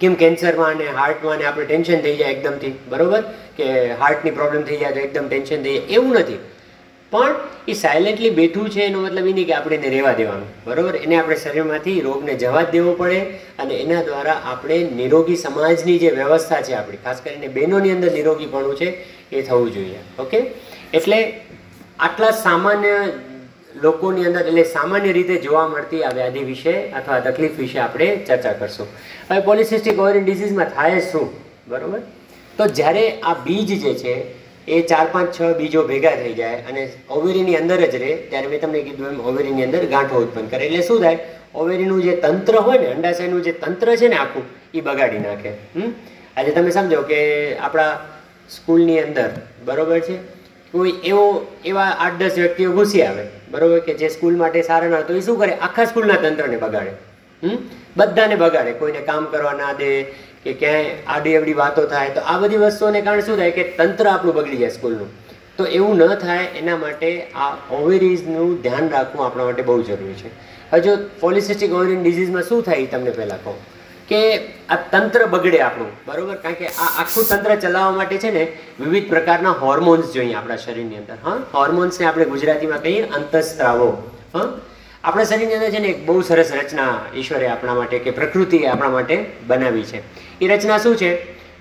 કેમ 0.05 0.17
કેન્સરમાં 0.25 0.83
ને 0.83 0.89
હાર્ટમાં 1.03 1.45
ને 1.45 1.51
આપણે 1.51 1.71
ટેન્શન 1.71 2.09
થઈ 2.09 2.17
જાય 2.23 2.39
એકદમથી, 2.39 2.75
બરોબર? 2.95 3.23
કે 3.61 3.71
હાર્ટની 4.03 4.37
પ્રોબ્લેમ 4.41 4.67
થઈ 4.71 4.83
જાય 4.83 4.99
તો 4.99 5.07
એકદમ 5.07 5.31
ટેન્શન 5.31 5.65
થઈ 5.69 5.79
જાય, 5.79 5.97
એવું 5.99 6.21
નથી. 6.23 6.43
પણ 7.13 7.35
એ 7.69 7.75
સાયલેન્ટલી 7.81 8.31
બેઠું 8.39 8.71
છે 8.75 8.81
એનો 8.87 9.01
મતલબ 9.03 9.27
એ 9.31 9.35
નહીં 9.35 9.49
કે 9.51 9.55
આપણે 9.57 9.77
એને 9.81 9.91
રહેવા 9.95 10.15
દેવાનું, 10.21 10.49
બરોબર? 10.67 10.95
એને 11.05 11.15
આપણે 11.19 11.37
શરીરમાંથી 11.43 11.99
રોગને 12.07 12.33
જવા 12.35 12.63
જ 12.63 12.73
દેવો 12.73 12.95
પડે 13.01 13.21
અને 13.63 13.75
એના 13.75 14.01
દ્વારા 14.09 14.39
આપણે 14.53 14.79
નિરોગી 15.01 15.37
સમાજની 15.37 15.99
જે 15.99 16.11
વ્યવસ્થા 16.21 16.63
છે 16.69 16.75
આપણી, 16.79 17.03
ખાસ 17.05 17.21
કરીને 17.25 17.49
બહેનોની 17.59 17.95
અંદર 17.97 18.11
નિરોગીપણું 18.19 18.81
છે 18.81 18.89
એ 19.33 19.43
થવું 19.43 19.71
જોઈએ, 19.77 20.01
ઓકે? 20.19 20.41
એટલે 20.99 21.21
આટલા 22.01 22.33
સામાન્ય 22.43 22.97
લોકોની 23.83 24.25
અંદર 24.25 24.47
એટલે 24.47 24.65
સામાન્ય 24.65 25.13
રીતે 25.13 25.37
જોવા 25.37 25.69
મળતી 25.69 26.03
આ 26.03 26.11
વ્યાધિ 26.11 26.39
વિશે 26.39 26.91
અથવા 26.91 27.21
તકલીફ 27.21 27.59
વિશે 27.59 27.79
આપણે 27.79 28.17
ચર્ચા 28.17 28.53
કરશું. 28.53 28.87
હવે 29.31 29.41
પોલિસિસ્ટિક 29.41 29.99
ઓવરિયન 29.99 30.25
ડિસીઝમાં 30.25 30.65
થાય 30.65 31.01
શું? 31.01 31.31
બરોબર? 31.69 31.99
તો 32.59 32.67
જ્યારે 32.67 33.21
આ 33.21 33.35
બીજ 33.35 33.83
જે 33.83 33.95
છે, 33.95 34.45
એ 34.69 34.83
ચાર 34.83 35.07
પાંચ 35.13 35.41
છ 35.41 35.43
બીજો 35.43 35.83
ભેગા 35.83 36.11
થઈ 36.11 36.35
જાય 36.35 36.57
અને 36.57 36.93
ઓવેરીની 37.11 37.57
અંદર 37.57 37.81
જ 37.81 37.95
રહે, 37.95 38.17
ત્યારે 38.17 38.47
મેં 38.47 38.61
તમને 38.61 38.83
કીધું 38.83 39.07
એમ 39.07 39.21
ઓવેરીની 39.21 39.65
અંદર 39.65 39.87
ગાંઠો 39.87 40.23
ઉત્પન્ન 40.23 40.47
કરે. 40.47 40.67
એટલે 40.67 40.83
શું 40.83 41.01
થાય? 41.01 41.19
ઓવેરીનું 41.55 42.03
જે 42.03 42.17
તંત્ર 42.17 42.57
હોય 42.57 42.79
ને, 42.79 42.87
અંડાશયનું 42.87 43.43
જે 43.43 43.53
તંત્ર 43.53 43.97
છે 43.97 44.09
ને 44.09 44.17
આખું, 44.17 44.43
એ 44.75 44.81
બગાડી 44.81 45.19
નાખે. 45.19 45.49
હમ? 45.49 45.93
આજે 46.37 46.51
તમે 46.51 46.71
સમજો 46.71 47.03
કે 47.03 47.57
આપણા 47.57 47.99
સ્કૂલની 48.51 49.01
અંદર 49.01 49.31
બરાબર 49.65 50.01
છે? 50.01 50.44
કોઈ 50.75 50.95
એવો, 51.05 51.47
એવા 51.65 51.83
આઠ 51.83 52.13
દસ 52.13 52.31
વ્યક્તિઓ 52.35 52.73
ઘૂસી 52.73 53.03
આવે, 53.03 53.27
બરોબર? 53.51 53.79
કે 53.79 53.95
જે 53.95 54.09
સ્કૂલ 54.09 54.37
માટે 54.37 54.63
સારા 54.63 54.89
ન 54.89 55.01
તો 55.01 55.15
એ 55.15 55.21
શું 55.21 55.39
કરે? 55.39 55.53
આખા 55.53 55.85
સ્કૂલના 55.85 56.15
તંત્રને 56.15 56.57
બગાડે, 56.57 56.91
હમ? 57.47 57.59
બધાને 57.97 58.35
બગાડે. 58.35 58.73
કોઈને 58.73 58.99
કામ 58.99 59.25
કરવા 59.25 59.53
ના 59.53 59.73
દે, 59.73 60.03
કે 60.45 60.53
ક્યાંય 60.53 60.85
આડી 61.07 61.37
અવડી 61.37 61.55
વાતો 61.55 61.87
થાય. 61.87 62.11
તો 62.11 62.21
આ 62.21 62.39
બધી 62.39 62.57
વસ્તુઓને 62.57 63.01
કારણે 63.01 63.23
શું 63.23 63.37
થાય 63.37 63.51
કે 63.51 63.63
તંત્ર 63.63 64.07
આપણું 64.07 64.35
બગડી 64.35 64.57
જાય 64.57 64.69
સ્કૂલનું. 64.69 65.07
તો 65.57 65.65
એવું 65.65 65.97
ન 65.97 66.15
થાય, 66.15 66.45
એના 66.45 66.77
માટે 66.77 67.23
આ 67.23 67.57
ઓવેરીઝનું 67.71 68.63
ધ્યાન 68.63 68.91
રાખવું 68.91 69.27
આપણા 69.27 69.45
માટે 69.45 69.63
બહુ 69.63 69.83
જરૂરી 69.83 70.15
છે. 70.15 70.29
હવે 70.71 70.81
જો 70.81 70.97
પોલિસિસ્ટિક 71.21 71.73
ઓવેરિયન 71.73 72.03
ડિઝીઝમાં 72.03 72.43
શું 72.43 72.63
થાય 72.63 72.77
એ 72.77 72.87
તમને 72.87 73.11
પહેલાં 73.11 73.45
કહું. 73.45 73.74
કે 74.09 74.39
આ 74.69 74.77
તંત્ર 74.77 75.27
બગડે 75.27 75.61
આપણું. 75.61 75.91
બરોબર? 76.07 76.35
કારણ 76.35 76.55
કે 76.55 76.67
આ 76.67 77.01
આખું 77.01 77.29
તંત્ર 77.29 77.55
ચલાવવા 77.55 77.91
માટે 77.91 78.19
છે 78.19 78.31
ને 78.31 78.57
વિવિધ 78.81 79.09
પ્રકારના 79.09 79.51
હોર્મોન્સ 79.51 80.13
જોઈએ 80.13 80.35
આપણા 80.35 80.57
શરીરની 80.57 80.97
અંદર. 80.97 81.15
હા? 81.25 81.37
હોર્મોન્સને 81.55 82.07
આપણે 82.07 82.25
ગુજરાતીમાં 82.25 82.83
કહીએ 82.83 83.03
અંતસ્ત્રાવો. 83.03 84.11
હા? 84.35 84.49
આપણા 85.05 85.25
શરીરની 85.25 85.55
અંદર 85.55 85.71
છે 85.71 85.79
ને 85.79 85.89
એક 85.89 86.07
બહુ 86.07 86.21
સરસ 86.21 86.53
રચના 86.53 86.99
ઈશ્વરે 87.15 87.49
આપણા 87.49 87.75
માટે 87.75 87.99
કે 87.99 88.11
પ્રકૃતિએ 88.11 88.67
આપણા 88.67 88.91
માટે 88.91 89.25
બનાવી 89.47 89.83
છે. 89.83 90.03
એ 90.41 90.49
રચના 90.49 90.79
શું 90.79 90.97
છે? 90.97 91.15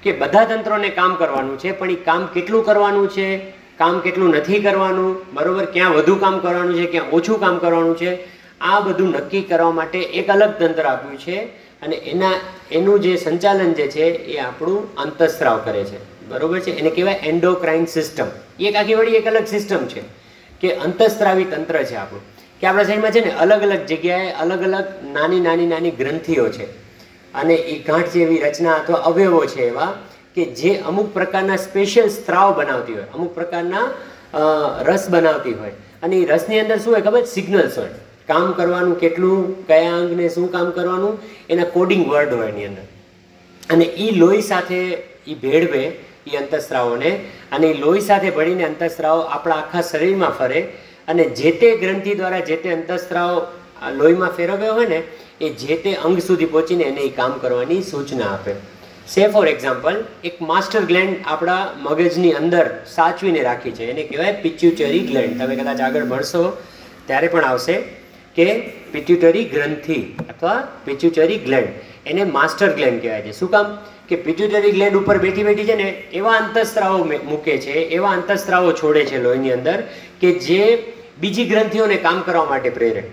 કે 0.03 0.11
બધા 0.11 0.45
તંત્રોને 0.45 0.89
કામ 0.89 1.15
કરવાનું 1.15 1.59
છે, 1.59 1.71
પણ 1.71 1.91
એ 1.91 1.95
કામ 1.95 2.25
કેટલું 2.25 2.65
કરવાનું 2.65 3.09
છે? 3.09 3.37
કામ 3.77 3.99
કેટલું 3.99 4.29
નથી 4.29 4.59
કરવાનું? 4.59 5.25
બરોબર? 5.33 5.65
ક્યાં 5.65 5.93
વધુ 5.93 6.15
કામ 6.15 6.39
કરવાનું 6.39 6.75
છે, 6.75 6.85
ક્યાં 6.85 7.09
ઓછું 7.09 7.39
કામ 7.39 7.57
કરવાનું 7.57 7.97
છે? 7.97 8.23
આ 8.61 8.79
બધું 8.79 9.09
નક્કી 9.09 9.41
કરવા 9.41 9.71
માટે 9.71 9.99
એક 9.99 10.29
અલગ 10.29 10.49
તંત્ર 10.59 10.83
આપ્યું 10.83 11.19
છે. 11.19 11.63
અને 11.83 11.95
એના, 11.95 12.33
એનું 12.71 12.99
જે 12.99 13.15
સંચાલન 13.17 13.73
જે 13.73 13.87
છે 13.87 14.05
એ 14.33 14.37
આપણું 14.39 14.95
અંતઃસ્ત્રાવ 14.95 15.57
કરે 15.65 15.83
છે. 15.83 15.99
બરોબર 16.27 16.59
છે? 16.59 16.71
એને 16.71 16.89
કહેવાય 16.89 17.19
એન્ડોક્રાઇન 17.23 17.85
સિસ્ટમ 17.85 18.27
એક 18.59 18.75
આખી 18.75 18.93
વળી 18.93 19.11
એક 19.11 19.27
અલગ 19.27 19.45
સિસ્ટમ 19.45 19.85
છે 19.85 20.01
કે 20.61 20.75
અંતઃસ્ત્રાવી 20.75 21.43
તંત્ર 21.43 21.83
છે 21.83 21.95
આપણું. 21.95 22.23
કે 22.59 22.67
આપણા 22.67 22.83
શરીરમાં 22.83 23.11
છે 23.11 23.25
ને 23.25 23.31
અલગ 23.31 23.61
અલગ 23.61 23.85
જગ્યાએ 23.85 24.31
અલગ 24.31 24.61
અલગ 24.63 24.85
નાની 25.13 25.39
નાની 25.39 25.67
નાની 25.67 25.91
ગ્રંથિઓ 25.91 26.49
છે. 26.49 26.65
અને 27.33 27.55
એ 27.55 27.83
ગાંઠ 27.83 28.07
જેવી 28.07 28.37
રચના 28.37 28.73
અથવા 28.73 28.97
અવયવો 28.97 29.45
છે 29.45 29.67
એવા 29.67 29.93
કે 30.35 30.45
જે 30.45 30.75
અમુક 30.75 31.13
પ્રકારના 31.13 31.55
સ્પેશિયલ 31.55 32.07
સ્ત્રાવ 32.09 32.53
બનાવતી 32.57 32.93
હોય. 32.93 33.05
અમુક 33.13 33.35
પ્રકારના 33.35 33.83
રસ 34.81 35.09
બનાવતી 35.09 35.53
હોય. 35.53 35.71
અને 36.03 36.15
એ 36.15 36.25
રસની 36.25 36.59
અંદર 36.59 36.77
શું 36.77 36.93
હોય 36.93 37.01
ખબર? 37.01 37.23
સિગ્નલ્સ 37.25 37.77
હોય. 37.77 37.89
કામ 38.27 38.51
કરવાનું, 38.51 38.99
કેટલું, 38.99 39.67
કયા 39.67 39.93
અંગને 39.93 40.29
શું 40.29 40.51
કામ 40.51 40.71
કરવાનું, 40.71 41.19
એના 41.49 41.63
કોડિંગ 41.63 42.07
વર્ડ 42.07 42.33
હોય 42.33 42.47
એની 42.47 42.65
અંદર. 42.65 42.81
અને 43.69 43.85
એ 43.85 44.11
લોહી 44.11 44.41
સાથે 44.41 44.91
એ 45.27 45.33
ભેળવે 45.33 45.85
એ 46.27 46.37
અંતઃસ્ત્રાવોને, 46.37 47.19
અને 47.51 47.67
એ 47.67 47.73
લોહી 47.73 47.99
સાથે 47.99 48.29
ભળીને 48.29 48.63
અંતઃસ્ત્રાવો 48.63 49.19
આપણા 49.19 49.55
આખા 49.55 49.81
શરીરમાં 49.81 50.29
ફરે, 50.29 50.61
અને 51.07 51.23
જે 51.23 51.51
તે 51.51 51.77
ગ્રંથિ 51.77 52.15
દ્વારા 52.15 52.39
જે 52.39 52.55
તે 52.55 52.73
અંતઃસ્ત્રાવ 52.73 53.47
આ 53.81 53.89
લોહીમાં 53.89 54.29
ફેરવ્યો 54.29 54.73
હોય 54.73 54.87
ને, 54.87 55.03
એ 55.41 55.49
જે 55.49 55.77
તે 55.77 55.93
અંગ 55.93 56.19
સુધી 56.19 56.45
પહોંચીને 56.45 56.83
એને 56.83 57.01
એ 57.01 57.09
કામ 57.09 57.31
કરવાની 57.31 57.81
સૂચના 57.81 58.25
આપે. 58.25 58.51
સે 59.07 59.27
ફોર 59.27 59.47
એક્ઝામ્પલ, 59.47 60.03
એક 60.23 60.41
માસ્ટર 60.41 60.79
ગ્લેન્ડ 60.79 61.17
આપણા 61.25 61.69
મગજની 61.77 62.31
અંદર 62.31 62.69
સાચવીને 62.87 63.41
રાખી 63.41 63.71
છે. 63.71 63.91
એને 63.91 64.03
કહેવાય 64.03 64.33
પિચ્યુચરી 64.33 64.99
ગ્લેન્ડ. 64.99 65.41
તમે 65.41 65.55
કદાચ 65.55 65.81
આગળ 65.81 66.03
ભણશો, 66.03 66.57
ત્યારે 67.05 67.27
પણ 67.27 67.43
આવશે. 67.43 68.02
કે 68.35 68.47
પિચ્યુટરી 68.93 69.45
ગ્રંથિ 69.53 69.97
અથવા 70.31 70.55
પિચ્યુટરી 70.85 71.39
ગ્લેન્ડ. 71.47 71.69
એને 72.05 72.23
માસ્ટર 72.37 72.69
ગ્લેન્ડ 72.77 73.01
કહેવાય 73.01 73.25
છે. 73.27 73.33
શું 73.39 73.51
કામ? 73.55 73.67
કે 74.09 74.15
પિચ્યુટરી 74.27 74.73
ગ્લેન્ડ 74.77 74.99
ઉપર 75.01 75.17
બેઠી 75.25 75.45
બેઠી 75.49 75.67
છે 75.69 75.75
ને, 75.81 75.89
એવા 76.19 76.37
અંતઃસ્ત્રાવો 76.41 76.97
મૂકે 77.31 77.53
છે, 77.65 77.75
એવા 77.97 78.15
અંતઃસ્ત્રાવો 78.17 78.71
છોડે 78.81 79.03
છે 79.11 79.21
લોહીની 79.25 79.53
અંદર 79.57 79.77
કે 80.21 80.31
જે 80.47 80.63
બીજી 81.21 81.49
ગ્રંથિઓને 81.51 81.97
કામ 82.07 82.17
કરવા 82.27 82.49
માટે 82.51 82.69
પ્રેરે? 82.77 83.03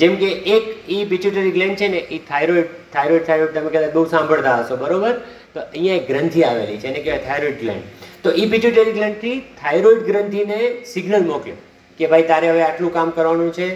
જેમ 0.00 0.16
કે 0.22 0.28
એક 0.54 0.64
એ 0.88 0.98
પિચ્યુટરી 1.12 1.54
ગ્લેન્ડ 1.56 1.78
છે 1.80 1.88
ને 1.88 2.00
એ 2.16 2.18
થાઇરોઇડ 2.30 2.68
થાઇરોઇડ 2.94 3.26
થાઇરોઇડ 3.28 3.54
તમે 3.56 3.70
કદાચ 3.74 3.92
બહુ 3.96 4.04
સાંભળતા 4.14 4.56
હશો, 4.60 4.76
બરોબર? 4.76 5.14
તો 5.54 5.60
અહીંયા 5.60 6.00
એક 6.00 6.06
ગ્રંથિ 6.12 6.40
આવેલી 6.50 6.80
છે, 6.82 6.88
એને 6.92 7.00
કહેવાય 7.04 7.26
થાઇરોઇડ 7.28 7.58
ગ્લેન્ડ. 7.62 7.84
તો 8.22 8.28
એ 8.42 8.44
પિચ્યુટરી 8.54 8.96
ગ્લેન્ડથી 8.98 9.36
થાઇરોઇડ 9.62 10.02
ગ્રંથિને 10.08 10.58
સિગ્નલ 10.92 11.24
મોકલ્યો 11.32 11.58
કે 12.00 12.06
ભાઈ 12.12 12.30
તારે 12.32 12.46
હવે 12.52 12.62
આટલું 12.68 12.92
કામ 12.96 13.10
કરવાનું 13.18 13.52
છે 13.58 13.68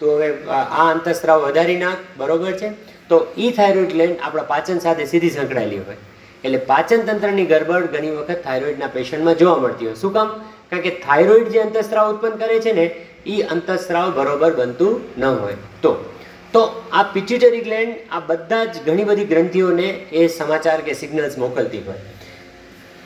તો 0.00 0.16
હવે, 0.16 0.44
આ 0.44 0.92
અંતઃસ્ત્રાવ 0.92 1.40
વધારી 1.40 1.76
નાખ, 1.76 1.96
બરોબર 2.16 2.52
છે? 2.52 2.68
તો 3.08 3.26
ઈ 3.38 3.50
થાઇરોઇડ 3.50 3.92
ગ્લેન્ડ 3.92 4.16
આપણા 4.22 4.42
પાચન 4.42 4.78
સાથે 4.78 5.04
સીધી 5.04 5.30
સંકળાયેલી 5.30 5.78
હોય. 5.78 5.96
એટલે 6.44 6.58
પાચન 6.58 7.00
તંત્રની 7.00 7.46
ગરબડ 7.46 7.86
ઘણી 7.86 8.10
વખત 8.10 8.44
થાઇરોઇડના 8.44 8.86
પેશન્ટમાં 8.86 9.36
જોવા 9.36 9.56
મળતી 9.56 9.86
હોય. 9.86 9.94
શું 9.94 10.12
કામ? 10.12 10.28
કારણ 10.70 10.82
કે 10.82 10.90
થાઇરોઇડ 10.90 11.48
જે 11.48 11.58
અંતઃસ્ત્રાવ 11.58 12.14
ઉત્પન્ન 12.14 12.30
કરે 12.30 12.60
છે 12.60 12.72
ને 12.72 12.86
એ 13.26 13.42
અંતઃસ્ત્રાવ 13.42 14.12
બરોબર 14.12 14.52
બનતું 14.52 15.00
ન 15.18 15.24
હોય. 15.24 15.54
તો 15.82 16.12
તો 16.52 16.82
આ 16.92 17.02
પિચ્યુટરી 17.02 17.60
ગ્લેન્ડ 17.60 17.94
આ 18.10 18.20
બધા 18.20 18.64
જ 18.64 18.76
ઘણી 18.86 19.04
બધી 19.04 19.24
ગ્રંથિઓને 19.24 19.88
એ 19.88 20.28
સમાચાર 20.28 20.80
કે 20.80 20.92
સિગ્નલ્સ 20.92 21.38
મોકલતી 21.38 21.78
હોય. 21.78 21.96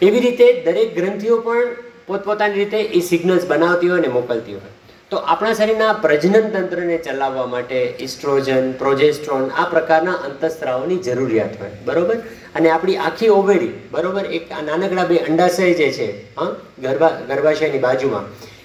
એવી 0.02 0.20
રીતે 0.20 0.62
દરેક 0.62 0.94
ગ્રંથિઓ 0.94 1.38
પણ 1.38 1.62
પોતપોતાની 2.06 2.54
રીતે 2.54 2.78
એ 2.78 3.00
સિગ્નલ્સ 3.00 3.46
બનાવતી 3.46 3.88
હોય 3.88 3.98
અને 3.98 4.08
મોકલતી 4.08 4.52
હોય. 4.52 4.79
તો 5.10 5.18
આપણા 5.32 5.52
શરીરના 5.52 5.94
પ્રજનન 6.02 6.44
તંત્રને 6.50 6.96
ચલાવવા 6.98 7.46
માટે 7.46 7.78
ઇસ્ટ્રોજન, 8.00 8.66
પ્રોજેસ્ટ્રોન 8.72 9.44
આ 9.50 9.64
પ્રકારના 9.64 10.18
અંતઃસ્ત્રાવની 10.28 10.98
જરૂરિયાત 10.98 11.54
હોય, 11.60 11.70
બરોબર? 11.84 12.18
અને 12.54 12.68
આપણી 12.70 12.96
આખી 12.96 13.28
ઓવેડી 13.28 13.72
બરોબર? 13.90 14.24
એક 14.24 14.52
આ 14.52 14.62
નાનકડા 14.62 15.04
બે 15.04 15.16
અંડાશય 15.16 15.74
જે 15.74 15.88
છે, 15.90 16.08
હા 16.36 16.52
ગર્ભા 16.82 17.10
ગર્ભાશયની 17.28 17.78
બાજુમાં 17.78 18.24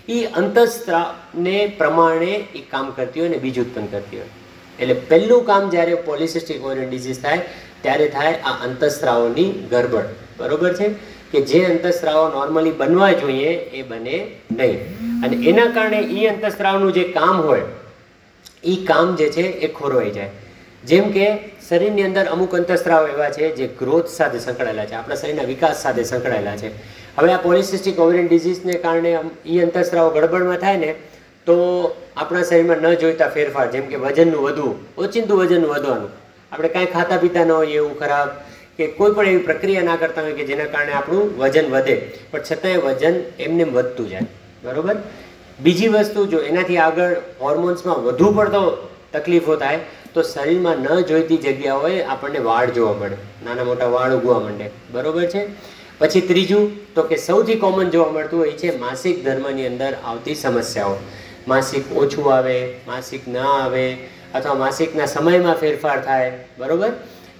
એ 0.09 0.19
અંતઃસ્ત્રાવને 0.41 1.57
પ્રમાણે 1.77 2.33
એ 2.55 2.61
કામ 2.71 2.91
કરતી 2.91 3.19
હોય 3.19 3.29
અને 3.29 3.37
બીજ 3.37 3.59
ઉત્પન્ન 3.59 3.87
કરતી 3.87 4.17
હોય. 4.17 4.31
એટલે 4.79 4.95
પહેલું 5.09 5.43
કામ 5.45 5.69
જ્યારે 5.69 5.95
પોલિસિસ્ટિક 5.95 6.63
ઓરિયન 6.63 6.89
ડિઝીઝ 6.89 7.21
થાય, 7.21 7.41
ત્યારે 7.81 8.07
થાય 8.07 8.33
આ 8.33 8.55
અંતઃસ્ત્રાવોની 8.69 9.49
ગરબડ, 9.71 10.07
બરોબર 10.37 10.73
છે? 10.73 10.93
કે 11.31 11.41
જે 11.41 11.65
અંતઃસ્ત્રાવો 11.65 12.27
નોર્મલી 12.29 12.71
બનવા 12.71 13.11
જોઈએ 13.11 13.49
એ 13.49 13.81
બને 13.81 14.27
નહીં. 14.51 14.79
અને 15.23 15.35
એના 15.37 15.65
કારણે 15.65 15.97
એ 15.97 16.27
અંતઃસ્ત્રાવનું 16.27 16.93
જે 16.93 17.03
કામ 17.03 17.41
હોય 17.41 17.61
એ 18.63 18.75
કામ 18.85 19.15
જે 19.15 19.29
છે 19.29 19.41
એ 19.41 19.67
ખોરવાઈ 19.67 20.11
જાય. 20.11 20.29
જેમ 20.83 21.11
કે 21.11 21.37
શરીરની 21.69 22.03
અંદર 22.03 22.25
અમુક 22.25 22.55
અંતઃસ્ત્રાવ 22.55 23.07
એવા 23.07 23.29
છે 23.29 23.55
જે 23.55 23.67
ગ્રોથ 23.67 24.07
સાથે 24.07 24.39
સંકળાયેલા 24.39 24.85
છે, 24.85 24.93
આપણા 24.93 25.15
શરીરના 25.15 25.43
વિકાસ 25.43 25.81
સાથે 25.81 26.03
સંકળાયેલા 26.03 26.57
છે. 26.57 26.67
હવે 27.17 27.33
આ 27.33 27.37
પોલિસિસ્ટિક 27.37 27.99
ઓવરિયન 27.99 28.27
ડિઝીઝને 28.27 28.73
કારણે 28.73 29.19
એ 29.45 29.61
અંતસ્ત્રાવો 29.61 30.09
ગડબડમાં 30.09 30.57
થાય 30.57 30.77
ને, 30.77 30.95
તો 31.45 31.55
આપણા 32.17 32.43
શરીરમાં 32.43 32.77
ન 32.77 32.93
જોઈતા 32.93 33.27
ફેરફાર, 33.27 33.71
જેમ 33.71 33.85
કે 33.85 33.95
વજનનું 33.95 34.43
વધવું, 34.43 34.75
ઓચિંતું 34.97 35.37
વજનનું 35.39 35.69
વધવાનું. 35.69 36.09
આપણે 36.51 36.67
કાંઈ 36.67 36.85
ખાતા 36.85 37.17
પીતા 37.17 37.43
ન 37.43 37.51
હોઈએ 37.51 37.75
એવું 37.75 37.99
ખરાબ. 37.99 38.29
કે 38.77 38.87
કોઈ 38.87 39.11
પણ 39.11 39.25
એવી 39.25 39.37
પ્રક્રિયા 39.37 39.81
ના 39.81 39.95
કરતા 39.95 40.21
હોય 40.21 40.31
કે 40.31 40.45
જેના 40.45 40.63
કારણે 40.63 40.91
આપણું 40.91 41.37
વજન 41.37 41.65
વધે, 41.71 42.11
પણ 42.31 42.39
છતાંય 42.51 42.77
વજન 42.77 43.13
એમને 43.39 43.63
વધતું 43.63 44.09
જાય. 44.09 44.21
બરોબર? 44.63 44.95
બીજી 45.59 45.87
વસ્તુ, 45.87 46.25
જો 46.25 46.37
એનાથી 46.37 46.77
આગળ 46.77 47.15
હોર્મોન્સમાં 47.41 47.95
વધુ 47.95 48.33
પડતો 48.33 48.89
તકલીફો 49.13 49.55
થાય, 49.55 49.79
તો 50.13 50.21
શરીરમાં 50.21 50.77
ન 50.77 51.01
જોઈતી 51.01 51.37
જગ્યાઓએ 51.37 52.03
આપણને 52.03 52.39
વાળ 52.39 52.65
જોવા 52.65 52.93
મળે. 52.93 53.17
નાના 53.45 53.63
મોટા 53.63 53.85
વાળ 53.85 54.11
ઉગવા 54.11 54.39
માંડે. 54.39 54.69
બરોબર 54.91 55.25
છે? 55.25 55.47
પછી 55.99 56.21
ત્રીજું, 56.21 56.93
તો 56.93 57.03
કે 57.03 57.15
સૌથી 57.15 57.55
કોમન 57.55 57.89
જોવા 57.89 58.11
મળતું 58.11 58.39
હોય 58.39 58.51
છે 58.51 58.77
માસિક 58.77 59.25
ધર્મની 59.25 59.67
અંદર 59.67 59.93
આવતી 60.05 60.35
સમસ્યાઓ. 60.35 60.95
માસિક 61.47 61.97
ઓછું 61.97 62.33
આવે, 62.33 62.73
માસિક 62.87 63.27
ના 63.27 63.45
આવે, 63.45 63.97
અથવા 64.35 64.53
માસિકના 64.53 65.05
સમયમાં 65.05 65.55
ફેરફાર 65.55 66.01
થાય. 66.01 66.39
બરોબર? 66.57 66.89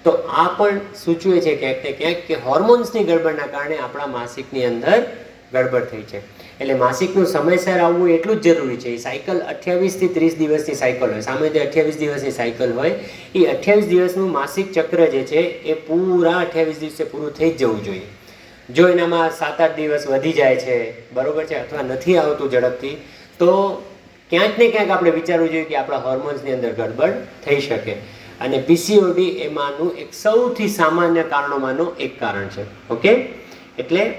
તો 0.06 0.12
આ 0.12 0.48
પણ 0.58 0.80
સૂચવે 1.04 1.42
છે 1.42 1.56
ક્યાંક 1.56 1.84
ને 1.84 1.92
ક્યાંક 1.92 2.18
કે 2.28 2.36
હોર્મોન્સની 2.48 3.04
ગડબડના 3.04 3.48
કારણે 3.48 3.78
આપણા 3.78 4.08
માસિકની 4.08 4.66
અંદર 4.66 4.98
ગડબડ 5.54 5.86
થઈ 5.92 6.02
છે. 6.02 6.20
એટલે 6.62 6.74
માસિકનું 6.74 7.26
સમયસર 7.26 7.80
આવવું 7.80 8.10
એટલું 8.10 8.42
જ 8.42 8.54
જરૂરી 8.54 8.78
છે. 8.78 8.90
એ 8.90 8.98
સાયકલ 8.98 9.40
અઠ્યાવીસથી 9.40 10.08
ત્રીસ 10.08 10.36
દિવસની 10.36 10.76
સાયકલ 10.76 11.10
હોય. 11.12 11.20
સામાન્ય 11.20 11.60
અઠ્યાવીસ 11.60 11.98
દિવસની 11.98 12.32
સાયકલ 12.32 12.74
હોય. 12.74 12.92
એ 13.36 13.46
અઠ્યાવીસ 13.46 13.86
દિવસનું 13.86 14.32
માસિક 14.32 14.72
ચક્ર 14.72 15.06
જે 15.06 15.24
છે, 15.24 15.42
એ 15.64 15.74
પૂરા 15.74 16.38
અઠ્યાવીસ 16.38 16.80
દિવસે 16.80 17.04
પૂરું 17.04 17.34
થઈ 17.34 17.50
જ 17.50 17.58
જવું 17.58 17.84
જોઈએ. 17.84 18.02
જો 18.70 18.88
એનામાં 18.88 19.32
સાત 19.32 19.62
આઠ 19.62 19.76
દિવસ 19.76 20.08
વધી 20.08 20.34
જાય 20.34 20.56
છે, 20.56 20.94
બરોબર 21.14 21.44
છે, 21.44 21.56
અથવા 21.56 21.82
નથી 21.82 22.18
આવતું 22.18 22.52
ઝડપથી, 22.52 22.98
તો 23.40 23.84
ક્યાંક 24.30 24.58
ને 24.58 24.68
ક્યાંક 24.68 24.90
આપણે 24.90 25.10
વિચારવું 25.10 25.52
જોઈએ 25.52 25.64
કે 25.64 25.76
આપણા 25.76 25.98
હોર્મોન્સની 25.98 26.52
અંદર 26.52 26.72
ગડબડ 26.72 27.14
થઈ 27.46 27.60
શકે. 27.60 27.96
અને 28.42 28.58
પીસીઓડી 28.58 29.30
એમાંનું 29.30 29.96
એક 29.96 30.14
સૌથી 30.14 30.68
સામાન્ય 30.68 31.24
કારણોમાંનું 31.24 31.98
એક 31.98 32.20
કારણ 32.20 32.48
છે. 32.48 32.90
ઓકે? 32.90 33.16
એટલે 33.80 34.14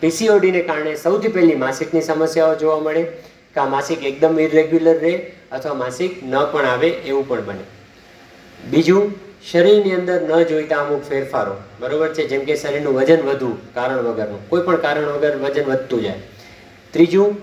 પીસીઓડીને 0.00 0.60
કારણે 0.60 0.96
સૌથી 0.96 1.28
પહેલી 1.28 1.54
માસિકની 1.54 2.02
સમસ્યાઓ 2.02 2.54
જોવા 2.54 2.78
મળે, 2.78 3.02
કે 3.54 3.60
આ 3.60 3.66
માસિક 3.66 4.04
એકદમ 4.04 4.40
ઇરેગ્યુલર 4.40 4.98
રહે 4.98 5.32
અથવા 5.52 5.74
માસિક 5.74 6.24
ન 6.24 6.44
પણ 6.52 6.64
આવે 6.64 6.88
એવું 6.88 7.28
પણ 7.28 7.44
બને. 7.44 7.64
બીજું, 8.70 9.14
શરીરની 9.50 9.92
અંદર 9.92 10.22
ન 10.22 10.42
જોઈતા 10.42 10.76
અમુક 10.76 11.02
ફેરફારો. 11.02 11.56
બરાબર 11.80 12.08
છે? 12.08 12.26
જેમ 12.26 12.44
કે 12.44 12.56
શરીરનું 12.56 12.94
વજન 12.94 13.20
વધવું, 13.20 13.74
કારણ 13.74 13.96
વગરનું. 13.96 14.48
કોઈ 14.48 14.62
પણ 14.62 14.76
કારણ 14.76 15.04
વગર 15.04 15.36
વજન 15.36 15.64
વધતું 15.64 16.02
જાય. 16.02 16.14
ત્રીજું 16.92 17.36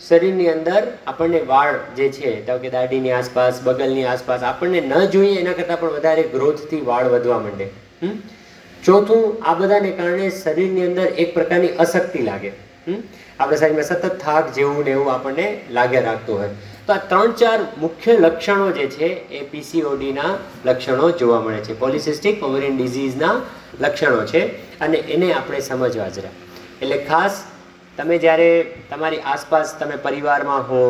શરીરની 0.00 0.48
અંદર 0.48 0.80
આપણને 1.06 1.40
વાળ 1.46 1.76
જે 1.96 2.08
છે 2.08 2.32
તો 2.46 2.58
કે 2.58 2.70
દાઢીની 2.70 3.10
આસપાસ, 3.10 3.62
બગલની 3.62 4.04
આસપાસ, 4.04 4.42
આપણને 4.42 4.80
ન 4.80 4.94
જોઈએ 5.14 5.40
એના 5.40 5.52
કરતાં 5.52 5.80
પણ 5.80 5.96
વધારે 5.98 6.24
ગ્રોથથી 6.34 6.82
વાળ 6.90 7.10
વધવા 7.14 7.38
માંડે? 7.38 7.66
ચોથું, 8.84 9.24
આ 9.42 9.54
બધાને 9.54 9.90
કારણે 9.90 10.30
શરીરની 10.30 10.86
અંદર 10.86 11.06
એક 11.24 11.34
પ્રકારની 11.34 11.74
અશક્તિ 11.86 12.22
લાગે? 12.22 12.50
આપણા 13.40 13.56
શરીરમાં 13.56 13.88
સતત 13.90 14.12
થાક 14.24 14.54
જેવું 14.54 14.80
ને 14.84 14.90
એવું 14.90 15.12
આપણને 15.12 15.46
લાગ્યા 15.70 16.06
રાખતું 16.08 16.40
હોય. 16.40 16.54
તો 16.86 16.92
આ 16.92 17.02
ત્રણ 17.10 17.36
ચાર 17.42 17.58
મુખ્ય 17.80 18.18
લક્ષણો 18.20 18.70
જે 18.78 18.88
છે, 18.96 19.12
એ 19.38 19.44
પીસીઓડીના 19.52 20.32
લક્ષણો 20.64 21.12
જોવા 21.20 21.40
મળે 21.40 21.60
છે. 21.66 21.78
પોલિસિસ્ટિક 21.84 22.42
ઓવરિન 22.42 22.74
ડિઝીઝના 22.76 23.36
લક્ષણો 23.80 24.24
છે 24.32 24.42
અને 24.80 24.98
એને 25.14 25.28
આપણે 25.32 25.60
સમજવા 25.60 26.10
જરા 26.16 26.34
એટલે 26.82 26.98
ખાસ 27.10 27.44
તમે 27.98 28.16
જ્યારે 28.18 28.50
તમારી 28.90 29.22
આસપાસ 29.26 29.70
તમે 29.78 29.96
પરિવારમાં 30.02 30.66
હો 30.66 30.82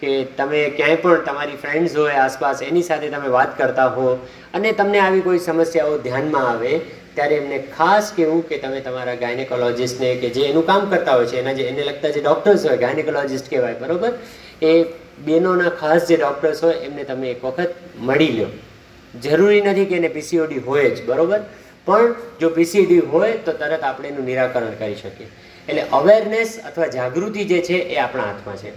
કે 0.00 0.10
તમે 0.36 0.60
ક્યાંય 0.76 0.96
પણ 0.96 1.24
તમારી 1.28 1.56
ફ્રેન્ડ્સ 1.62 1.96
હોય 2.00 2.18
આસપાસ, 2.24 2.62
એની 2.62 2.82
સાથે 2.82 3.08
તમે 3.14 3.32
વાત 3.36 3.56
કરતા 3.58 3.88
હો 3.96 4.18
અને 4.54 4.72
તમને 4.72 5.00
આવી 5.00 5.22
કોઈ 5.22 5.38
સમસ્યાઓ 5.38 5.96
ધ્યાનમાં 6.04 6.46
આવે, 6.50 6.72
ત્યારે 7.14 7.34
એમને 7.36 7.58
ખાસ 7.76 8.12
કહેવું 8.12 8.42
કે 8.48 8.58
તમે 8.58 8.80
તમારા 8.80 9.16
ગાયનેકોલોજિસ્ટને 9.16 10.12
કે 10.22 10.30
જે 10.30 10.46
એનું 10.50 10.66
કામ 10.66 10.86
કરતા 10.90 11.16
હોય 11.18 11.26
છે, 11.26 11.40
એના 11.42 11.52
જે, 11.52 11.68
એને 11.68 11.82
લગતા 11.82 12.12
જે 12.12 12.20
ડૉક્ટર્સ 12.20 12.66
હોય 12.68 12.76
ગાયનેકોલોજિસ્ટ 12.76 13.50
કહેવાય, 13.50 13.74
બરાબર? 13.74 14.12
એ 14.62 14.72
બહેનોના 15.26 15.76
ખાસ 15.82 16.08
જે 16.08 16.16
ડૉક્ટર્સ 16.16 16.62
હોય, 16.62 16.76
એમને 16.82 17.04
તમે 17.04 17.30
એક 17.30 17.42
વખત 17.42 17.70
મળી 18.00 18.32
લો 18.38 18.48
જરૂરી 19.20 19.60
નથી 19.60 19.86
કે 19.86 19.96
એને 19.96 20.08
પીસીઓડી 20.08 20.58
હોય 20.58 20.90
જ, 20.90 21.06
બરાબર? 21.06 21.40
પણ 21.86 22.14
જો 22.40 22.50
પીસીઓડી 22.50 22.98
હોય, 22.98 23.32
તો 23.32 23.52
તરત 23.52 23.82
આપણે 23.82 24.08
એનું 24.08 24.24
નિરાકરણ 24.24 24.78
કરી 24.82 24.94
શકીએ. 24.94 25.28
એટલે 25.68 25.84
અવેરનેસ 25.98 26.50
અથવા 26.70 26.88
જાગૃતિ 26.96 27.44
જે 27.52 27.60
છે 27.68 27.76
એ 27.94 27.96
આપણા 27.98 28.26
હાથમાં 28.30 28.58
છે 28.62 28.70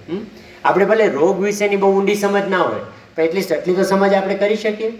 આપણે 0.65 0.85
ભલે 0.91 1.05
રોગ 1.19 1.43
વિશેની 1.45 1.81
બહુ 1.83 1.89
ઊંડી 1.97 2.19
સમજ 2.23 2.47
ના 2.53 2.63
હોય, 2.67 2.83
પણ 3.15 3.25
એટલીસ્ટ 3.27 3.51
એટલી 3.57 3.77
તો 3.79 3.85
સમજ 3.91 4.13
આપણે 4.13 4.35
કરી 4.43 4.59
શકીએ 4.63 4.91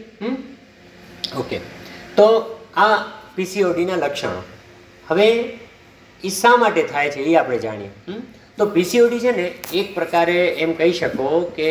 ઓકે 1.42 1.58
તો 2.18 2.28
આ 2.86 2.98
પીસીઓડીના 3.36 4.02
લક્ષણો. 4.04 4.42
હવે 5.08 5.28
એ 6.24 6.30
શા 6.40 6.56
માટે 6.64 6.82
થાય 6.92 7.10
છે 7.16 7.22
એ 7.32 7.36
આપણે 7.36 7.60
જાણીએ 7.66 7.92
તો 8.58 8.66
પીસીઓડી 8.76 9.20
છે 9.24 9.32
ને, 9.32 9.48
એક 9.80 9.88
પ્રકારે 9.96 10.38
એમ 10.64 10.72
કહી 10.78 10.94
શકો 11.00 11.28
કે 11.58 11.70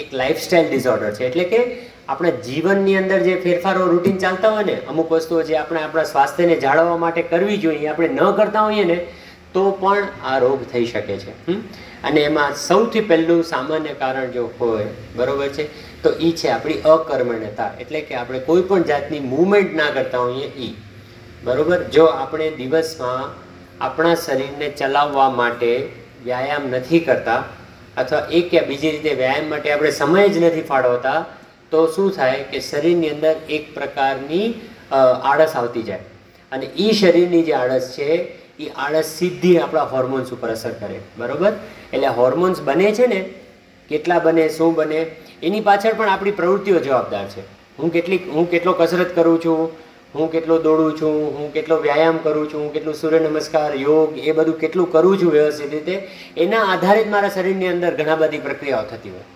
એક 0.00 0.12
લાઇફસ્ટાઇલ 0.20 0.68
ડિસઓર્ડર 0.68 1.10
છે. 1.16 1.24
એટલે 1.28 1.44
કે 1.52 1.60
આપણા 2.08 2.30
જીવનની 2.46 2.96
અંદર 2.96 3.18
જે 3.18 3.34
ફેરફારો 3.36 3.86
રૂટીન 3.86 4.18
ચાલતા 4.18 4.50
હોય 4.50 4.62
ને, 4.62 4.76
અમુક 4.88 5.10
વસ્તુઓ 5.12 5.42
જે 5.42 5.56
આપણે 5.56 5.82
આપણા 5.82 6.04
સ્વાસ્થ્યને 6.04 6.56
જાળવવા 6.56 6.96
માટે 6.96 7.22
કરવી 7.22 7.56
જોઈએ 7.56 7.88
આપણે 7.88 8.08
ન 8.08 8.32
કરતા 8.32 8.60
હોઈએ 8.60 8.84
ને, 8.84 8.98
તો 9.54 9.62
પણ 9.80 10.08
આ 10.24 10.38
રોગ 10.38 10.64
થઈ 10.72 10.86
શકે 10.86 11.16
છે. 11.16 11.32
અને 12.04 12.20
એમાં 12.20 12.54
સૌથી 12.54 13.00
પહેલું 13.00 13.42
સામાન્ય 13.44 13.94
કારણ 13.94 14.30
જો 14.30 14.44
હોય, 14.60 14.86
બરોબર 15.16 15.48
છે, 15.48 15.68
તો 16.02 16.10
એ 16.10 16.32
છે 16.32 16.48
આપણી 16.48 16.80
અકર્મણ્યતા 16.94 17.70
એટલે 17.80 18.00
કે 18.00 18.14
આપણે 18.14 18.38
કોઈ 18.38 18.62
પણ 18.62 18.82
જાતની 18.82 19.20
મૂવમેન્ટ 19.20 19.74
ના 19.74 19.90
કરતા 19.90 20.18
હોઈએ 20.18 20.48
એ 20.66 20.70
બરોબર? 21.44 21.78
જો 21.96 22.04
આપણે 22.06 22.48
દિવસમાં 22.50 23.22
આપણા 23.80 24.14
શરીરને 24.14 24.68
ચલાવવા 24.70 25.30
માટે 25.30 25.70
વ્યાયામ 26.24 26.66
નથી 26.70 27.00
કરતા, 27.00 27.38
અથવા 27.96 28.24
એક 28.30 28.50
કે 28.50 28.60
બીજી 28.60 28.90
રીતે 28.90 29.14
વ્યાયામ 29.14 29.48
માટે 29.48 29.72
આપણે 29.72 29.90
સમય 29.90 30.26
જ 30.28 30.44
નથી 30.44 30.66
ફાળવતા 30.72 31.20
તો 31.72 31.82
શું 31.96 32.14
થાય 32.18 32.46
કે 32.52 32.62
શરીરની 32.68 33.10
અંદર 33.16 33.34
એક 33.56 33.74
પ્રકારની 33.74 34.46
આળસ 35.00 35.54
આવતી 35.56 35.82
જાય. 35.82 36.04
અને 36.52 36.66
એ 36.86 36.88
શરીરની 37.02 37.42
જે 37.42 37.54
આળસ 37.60 37.92
છે 37.98 38.08
એ 38.60 38.66
આળસ 38.76 39.12
સીધી 39.18 39.54
આપણા 39.58 39.86
હોર્મોન્સ 39.92 40.32
ઉપર 40.36 40.50
અસર 40.56 40.72
કરે. 40.80 40.98
બરોબર? 41.18 41.52
એટલે 41.92 42.10
હોર્મોન્સ 42.18 42.60
બને 42.60 42.88
છે 42.92 43.06
ને, 43.06 43.20
કેટલા 43.88 44.18
બને, 44.18 44.44
શું 44.48 44.74
બને, 44.74 45.00
એની 45.42 45.60
પાછળ 45.60 45.94
પણ 45.94 46.08
આપણી 46.08 46.30
પ્રવૃત્તિઓ 46.30 46.78
જવાબદાર 46.78 47.26
છે. 47.28 47.42
હું 47.78 47.92
કેટલી 47.92 48.20
હું 48.34 48.50
કેટલો 48.50 48.72
કસરત 48.72 49.14
કરું 49.14 49.38
છું, 49.44 49.60
હું 50.14 50.32
કેટલો 50.32 50.58
દોડું 50.58 50.96
છું, 51.00 51.38
હું 51.38 51.52
કેટલો 51.52 51.76
વ્યાયામ 51.76 52.18
કરું 52.18 52.48
છું, 52.52 52.60
હું 52.62 52.72
કેટલું 52.72 52.94
સૂર્ય 52.94 53.18
નમસ્કાર, 53.18 53.70
યોગ, 53.74 54.18
એ 54.18 54.32
બધું 54.32 54.58
કેટલું 54.58 54.92
કરું 54.92 55.20
છું 55.22 55.32
વ્યવસ્થિત 55.32 55.70
રીતે, 55.70 56.08
એના 56.36 56.64
આધારે 56.72 57.04
જ 57.04 57.08
મારા 57.08 57.28
શરીરની 57.28 57.68
અંદર 57.68 57.92
ઘણા 57.94 58.16
બધી 58.16 58.38
પ્રક્રિયાઓ 58.38 58.90
થતી 58.90 59.10
હોય. 59.10 59.26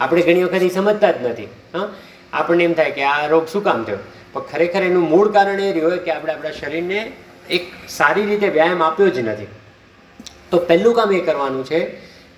આપણે 0.00 0.22
ઘણી 0.22 0.44
વખત 0.44 0.62
એ 0.62 0.68
સમજતા 0.68 1.10
જ 1.10 1.14
નથી, 1.22 1.44
હા? 1.74 1.88
આપણને 2.32 2.64
એમ 2.64 2.72
થાય 2.72 2.90
કે 2.90 3.02
આ 3.02 3.26
રોગ 3.26 3.48
શું 3.48 3.64
કામ 3.64 3.84
થયો? 3.84 3.98
પણ 4.32 4.42
ખરેખર 4.52 4.82
એનું 4.82 5.08
મૂળ 5.10 5.30
કારણ 5.30 5.60
એ 5.60 5.72
રહ્યું 5.72 5.90
હોય 5.90 5.98
કે 5.98 6.10
આપણે 6.10 6.32
આપણા 6.32 6.50
શરીરને 6.50 7.12
એક 7.50 7.62
સારી 7.88 8.26
રીતે 8.26 8.48
વ્યાયામ 8.48 8.82
આપ્યો 8.82 9.08
જ 9.08 9.18
નથી. 9.18 9.46
તો 10.50 10.58
પહેલું 10.58 10.94
કામ 10.94 11.12
એ 11.12 11.20
કરવાનું 11.20 11.64
છે 11.64 11.80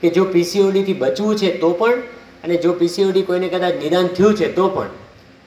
કે 0.01 0.09
જો 0.09 0.25
પીસીઓડીથી 0.25 0.93
બચવું 0.93 1.37
છે 1.37 1.59
તો 1.59 1.71
પણ, 1.71 1.93
અને 2.45 2.57
જો 2.57 2.73
પીસીઓડી 2.73 3.23
કોઈને 3.23 3.49
કદાચ 3.49 3.75
નિદાન 3.75 4.07
થયું 4.07 4.35
છે 4.35 4.53
તો 4.53 4.69
પણ, 4.69 4.87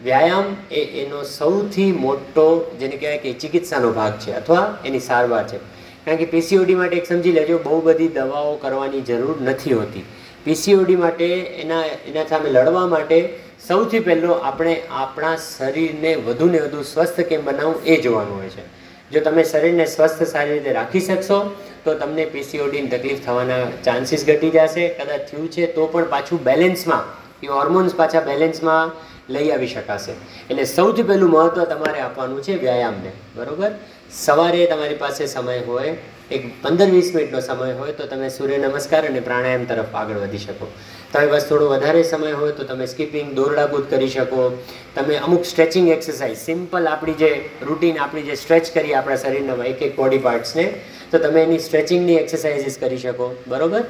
વ્યાયામ 0.03 0.55
એ 0.71 1.05
એનો 1.05 1.23
સૌથી 1.23 1.91
મોટો, 1.91 2.75
જેને 2.79 2.95
કહેવાય 2.97 3.17
કે 3.17 3.33
ચિકિત્સાનો 3.33 3.91
ભાગ 3.91 4.13
છે 4.13 4.33
અથવા 4.33 4.77
એની 4.85 4.99
સારવાર 4.99 5.47
છે. 5.47 5.57
કારણ 6.05 6.17
કે 6.17 6.25
પીસીઓડી 6.25 6.75
માટે 6.75 6.97
એક 6.97 7.07
સમજી 7.07 7.31
લેજો, 7.31 7.57
બહુ 7.57 7.81
બધી 7.81 8.07
દવાઓ 8.07 8.55
કરવાની 8.55 9.01
જરૂર 9.01 9.41
નથી 9.41 9.73
હોતી. 9.73 10.03
પીસીઓડી 10.43 10.95
માટે, 10.95 11.27
એના 11.35 11.83
એના 11.85 12.25
સામે 12.25 12.49
લડવા 12.49 12.87
માટે 12.87 13.29
સૌથી 13.67 13.99
પહેલો 13.99 14.31
આપણે 14.33 14.81
આપણા 14.91 15.35
શરીરને 15.35 16.15
વધુને 16.15 16.59
વધુ 16.59 16.83
સ્વસ્થ 16.83 17.21
કેમ 17.21 17.45
બનાવવું 17.45 17.83
એ 17.85 18.01
જોવાનું 18.01 18.37
હોય 18.37 18.49
છે. 18.49 18.63
જો 19.11 19.19
તમે 19.19 19.43
શરીરને 19.43 19.85
સ્વસ્થ 19.85 20.23
સારી 20.23 20.53
રીતે 20.53 20.71
રાખી 20.71 20.99
શકશો, 20.99 21.55
તો 21.85 21.93
તમને 21.93 22.25
પીસીઓડીની 22.25 22.87
તકલીફ 22.87 23.25
થવાના 23.25 23.67
ચાન્સીસ 23.83 24.25
ઘટી 24.25 24.49
જશે. 24.49 24.87
કદાચ 24.89 25.31
થયું 25.31 25.51
છે, 25.51 25.67
તો 25.67 25.87
પણ 25.87 26.03
પાછું 26.03 26.43
બેલેન્સમાં, 26.43 27.03
એ 27.43 27.47
હોર્મોન્સ 27.47 27.95
પાછા 27.95 28.21
બેલેન્સમાં 28.21 28.91
લઈ 29.29 29.51
આવી 29.51 29.67
શકાશે. 29.67 30.11
એટલે 30.49 30.63
સૌથી 30.63 31.03
પહેલું 31.03 31.29
મહત્ત્વ 31.29 31.63
તમારે 31.63 31.99
આપવાનું 31.99 32.43
છે 32.43 32.55
વ્યાયામને, 32.55 33.11
બરાબર? 33.35 33.71
સવારે 34.11 34.65
તમારી 34.65 34.95
પાસે 34.95 35.25
સમય 35.25 35.59
હોય 35.59 35.95
એક 36.31 36.63
પંદર, 36.63 36.85
વીસ 36.85 37.15
મિનિટનો 37.15 37.39
સમય 37.39 37.73
હોય 37.73 37.91
તો 37.91 38.05
તમે 38.05 38.29
સૂર્ય 38.29 38.57
નમસ્કાર 38.57 39.07
અને 39.07 39.19
પ્રાણાયામ 39.19 39.65
તરફ 39.65 39.95
આગળ 39.95 40.15
વધી 40.15 40.37
શકો. 40.37 40.67
તમે 41.13 41.27
બસ 41.27 41.45
થોડો 41.49 41.67
વધારે 41.67 42.03
સમય 42.03 42.31
હોય 42.31 42.51
તો 42.51 42.63
તમે 42.63 42.85
સ્કીપિંગ, 42.85 43.33
દોરડાકૂદ 43.33 43.89
કરી 43.89 44.07
શકો. 44.07 44.63
તમે 44.95 45.15
અમુક 45.15 45.45
સ્ટ્રેચિંગ 45.45 45.89
એક્સરસાઇઝ, 45.89 46.37
સિમ્પલ 46.37 46.87
આપણી 46.87 47.13
જે 47.13 47.49
રૂટીન, 47.61 47.97
આપણી 47.97 48.21
જે 48.21 48.35
સ્ટ્રેચ 48.35 48.73
કરીએ 48.73 48.93
આપણા 48.93 49.15
શરીરના 49.15 49.63
એક 49.63 49.81
એક 49.81 49.95
બોડી 49.95 50.17
પાર્ટ્સને 50.17 50.73
તો 51.11 51.17
તમે 51.17 51.43
એની 51.43 51.59
સ્ટ્રેચિંગની 51.59 52.15
એક્સરસાઇઝીસ 52.15 52.77
કરી 52.79 52.97
શકો. 52.97 53.35
બરાબર? 53.47 53.81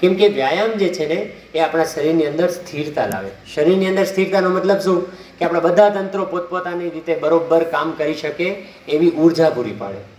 કેમ 0.00 0.14
કે 0.14 0.28
વ્યાયામ 0.28 0.70
જે 0.72 0.88
છે 0.88 1.06
ને, 1.06 1.32
એ 1.54 1.58
આપણા 1.58 1.84
શરીરની 1.84 2.26
અંદર 2.26 2.48
સ્થિરતા 2.48 3.06
લાવે. 3.06 3.30
શરીરની 3.54 3.86
અંદર 3.86 4.04
સ્થિરતાનો 4.04 4.48
મતલબ 4.48 4.78
શું? 4.78 5.06
કે 5.38 5.44
આપણા 5.44 5.60
બધા 5.60 5.90
તંત્રો 5.90 6.24
પોતપોતાની 6.24 6.90
રીતે 6.90 7.14
બરોબર 7.14 7.64
કામ 7.64 7.92
કરી 7.92 8.14
શકે 8.14 8.44
એવી 8.88 9.10
ઊર્જા 9.10 9.50
પૂરી 9.50 9.72
પાડે. 9.78 10.09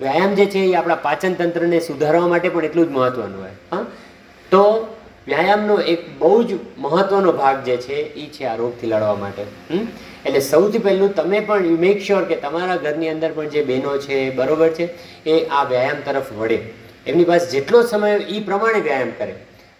વ્યાયામ 0.00 0.34
જે 0.34 0.46
છે 0.46 0.60
એ 0.64 0.74
આપણા 0.74 1.00
પાચન 1.06 1.34
તંત્રને 1.34 1.80
સુધારવા 1.80 2.28
માટે 2.28 2.48
પણ 2.48 2.64
એટલું 2.64 2.86
જ 2.88 2.90
મહત્વનું 2.90 3.40
હોય, 3.40 3.54
હા? 3.72 3.86
તો 4.52 4.62
વ્યાયામનો 5.28 5.78
એક 5.92 6.04
બહુ 6.18 6.42
જ 6.42 6.58
મહત્વનો 6.78 7.32
ભાગ 7.32 7.64
જે 7.64 7.76
છે 7.76 7.96
એ 8.22 8.28
છે 8.34 8.44
આ 8.44 8.56
રોગથી 8.56 8.86
લડવા 8.86 9.14
માટે 9.14 9.42
એટલે 10.26 10.40
સૌથી 10.40 10.78
પહેલું 10.78 11.14
તમે 11.14 11.40
પણ 11.40 11.66
યુ 11.66 11.76
મેક 11.76 11.98
શ્યોર 12.02 12.22
કે 12.24 12.36
તમારા 12.36 12.76
ઘરની 12.76 13.08
અંદર 13.08 13.30
પણ 13.32 13.48
જે 13.48 13.62
બહેનો 13.62 13.96
છે 13.98 14.30
બરોબર 14.30 14.68
છે, 14.68 14.86
એ 15.26 15.46
આ 15.46 15.64
વ્યાયામ 15.64 16.00
તરફ 16.06 16.30
વળે. 16.38 16.58
એમની 17.06 17.24
પાસે 17.24 17.50
જેટલો 17.50 17.82
સમય 17.82 18.14
એ 18.36 18.40
પ્રમાણે 18.40 18.80
વ્યાયામ 18.80 19.12
કરે. 19.18 19.34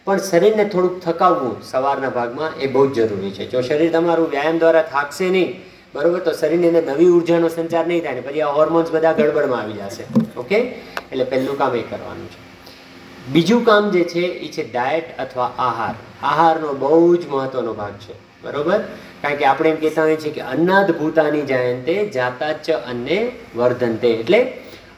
પણ 0.06 0.18
શરીરને 0.18 0.64
થોડુંક 0.64 1.00
થકાવવું 1.02 1.56
સવારના 1.62 2.08
ભાગમાં 2.08 2.52
એ 2.60 2.66
બહુ 2.66 2.84
જ 2.92 3.08
જરૂરી 3.08 3.30
છે. 3.30 3.44
જો 3.46 3.60
શરીર 3.60 3.90
તમારું 3.92 4.30
વ્યાયામ 4.30 4.58
દ્વારા 4.58 4.82
થાકશે 4.82 5.26
નહીં 5.28 5.50
બરોબર? 5.98 6.18
તો 6.18 6.32
શરીરની 6.32 6.68
અંદર 6.68 6.82
નવી 6.82 7.06
ઉર્જાનો 7.06 7.48
સંચાર 7.48 7.86
નહીં 7.86 8.02
થાય 8.02 8.14
ને 8.14 8.20
પછી 8.20 8.40
આ 8.40 8.46
હોર્મોન્સ 8.46 8.90
બધા 8.90 9.12
ગડબડમાં 9.12 9.60
આવી 9.60 9.72
જશે. 9.72 10.04
ઓકે 10.36 10.56
એટલે 11.12 11.24
પહેલું 11.24 11.58
કામ 11.58 11.76
એ 11.76 11.82
કરવાનું 11.82 12.26
છે. 12.26 12.48
બીજું 13.32 13.64
કામ 13.64 13.90
જે 13.90 14.04
છે, 14.04 14.20
એ 14.20 14.52
છે 14.52 14.72
ડાયટ 14.72 15.18
અથવા 15.18 15.44
આહાર. 15.44 15.94
આહારનો 16.22 16.72
બહુ 16.72 17.16
જ 17.16 17.26
મહત્વનો 17.28 17.74
ભાગ 17.74 17.92
છે. 17.92 18.12
બરોબર? 18.42 18.78
કારણ 19.22 19.36
કે 19.36 19.44
આપણે 19.44 19.70
એમ 19.70 19.76
કહેતા 19.76 20.02
હોઈએ 20.02 20.16
છીએ 20.16 20.32
કે 20.32 20.40
અન્નાદ 20.40 20.90
ભૂતાની 20.98 21.40
જયંતે 21.40 22.08
જાતા 22.08 22.52
ચ 22.52 22.70
અન્ને 22.70 23.32
વર્ધનતે 23.56 24.08
એટલે 24.08 24.52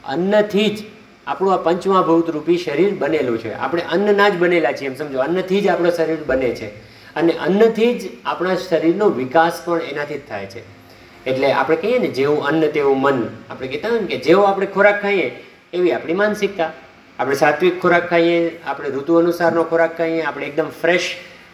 અન્નથી 0.05 0.69
જ 0.69 0.83
આપણું 1.27 1.53
આ 1.53 1.57
પંચમહાભૂત 1.57 2.29
રૂપી 2.29 2.57
શરીર 2.57 2.95
બનેલું 2.95 3.37
છે. 3.37 3.53
આપણે 3.53 3.81
અન્નના 3.81 4.29
જ 4.29 4.37
બનેલા 4.37 4.71
છીએ. 4.71 4.87
એમ 4.87 4.95
સમજો, 4.95 5.19
અન્નથી 5.19 5.61
જ 5.61 5.67
આપણું 5.67 5.91
શરીર 5.91 6.17
બને 6.25 6.49
છે. 6.49 6.67
અને 7.15 7.33
અન્નથી 7.33 7.99
જ 7.99 8.09
આપણા 8.25 8.55
શરીરનો 8.55 9.09
વિકાસ 9.09 9.61
પણ 9.65 9.81
એનાથી 9.81 10.17
જ 10.17 10.21
થાય 10.29 10.45
છે. 10.45 10.80
એટલે 11.25 11.47
આપણે 11.51 11.77
કહીએ 11.81 11.97
ને, 11.99 12.09
જેવું 12.17 12.45
અન્ન 12.49 12.67
તેવું 12.75 13.01
મન. 13.01 13.19
આપણે 13.49 13.67
કહેતા 13.67 13.89
હોય 13.89 14.01
ને 14.01 14.07
કે 14.07 14.17
જેવો 14.27 14.43
આપણે 14.43 14.67
ખોરાક 14.75 15.01
ખાઈએ, 15.01 15.27
એવી 15.73 15.93
આપણી 15.93 16.19
માનસિકતા. 16.21 16.71
આપણે 17.19 17.35
સાત્વિક 17.35 17.81
ખોરાક 17.81 18.05
ખાઈએ, 18.09 18.37
આપણે 18.65 18.89
ઋતુ 18.89 19.19
અનુસારનો 19.21 19.63
ખોરાક 19.71 19.97
ખાઈએ, 19.97 20.21
આપણે 20.23 20.45
એકદમ 20.51 20.69
ફ્રેશ 20.81 21.07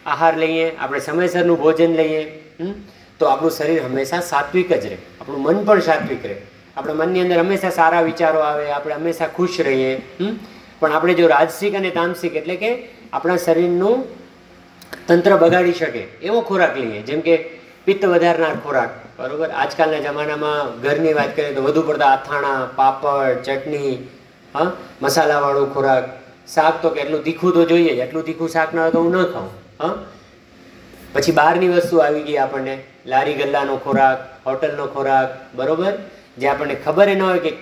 આહાર 0.06 0.34
લઈએ, 0.42 0.66
આપણે 0.76 1.00
સમયસરનું 1.06 1.58
ભોજન 1.62 1.92
લઈએ 2.00 2.22
તો 3.20 3.26
આપણું 3.26 3.52
શરીર 3.56 3.80
હંમેશા 3.86 4.20
સાત્વિક 4.28 4.70
જ 4.72 4.84
રહે. 4.92 4.98
આપણું 5.20 5.42
મન 5.42 5.58
પણ 5.66 5.82
સાત્વિક 5.88 6.22
રહે. 6.30 6.36
આપણા 6.76 6.98
મનની 7.00 7.22
અંદર 7.24 7.38
હંમેશા 7.42 7.74
સારા 7.78 8.02
વિચારો 8.08 8.40
આવે, 8.40 8.70
આપણે 8.70 8.94
હંમેશા 8.94 9.28
ખુશ 9.36 9.58
રહીએ 9.68 9.92
પણ 10.80 10.92
આપણે 10.96 11.14
જો 11.20 11.26
રાજસિક 11.34 11.74
અને 11.74 11.90
તામસિક 11.98 12.36
એટલે 12.40 12.56
કે 12.62 12.70
આપણા 13.12 13.38
શરીરનું 13.46 14.06
તંત્ર 15.08 15.36
બગાડી 15.42 15.76
શકે 15.80 16.02
એવો 16.22 16.40
ખોરાક 16.48 16.74
લઈએ. 16.78 17.02
જેમ 17.08 17.20
કે 17.20 17.34
પિત્ત 17.84 18.04
વધારનાર 18.04 18.56
ખોરાક. 18.64 18.92
બરોબર, 19.18 19.50
આજકાલના 19.50 19.98
જમાનામાં 19.98 20.82
ઘરની 20.82 21.12
વાત 21.12 21.36
કરીએ 21.36 21.54
તો 21.54 21.62
વધુ 21.62 21.82
પડતા 21.82 22.12
અથાણા, 22.12 22.68
પાપડ, 22.76 23.42
ચટણી, 23.42 23.94
હા, 24.54 24.70
મસાલાવાળો 25.02 25.64
ખોરાક, 25.66 26.04
શાક 26.54 26.82
તો 26.82 26.90
કેટલું 26.90 27.24
તીખું 27.24 27.52
તો 27.52 27.64
જોઈએ 27.64 27.94
જ 27.94 27.98
એટલું 27.98 28.24
તીખું 28.24 28.48
શાક 28.48 28.74
ના 28.74 28.82
હોય 28.82 28.90
તો 28.90 29.02
હું 29.02 29.12
ન 29.12 29.24
ખાઉં, 29.24 29.50
હા. 29.80 29.94
પછી 31.12 31.32
બહારની 31.32 31.68
વસ્તુ 31.68 31.96
આવી 31.98 32.22
ગઈ 32.22 32.36
આપણને, 32.36 32.78
લારી 33.06 33.34
ગલ્લાનો 33.34 33.76
ખોરાક, 33.76 34.18
હોટલનો 34.46 34.86
ખોરાક, 34.86 35.28
બરોબર? 35.54 35.92
જે 36.38 36.48
આપણને 36.48 36.74
ખબર 36.74 37.08
ન 37.16 37.22
હોય 37.22 37.38
કે 37.38 37.52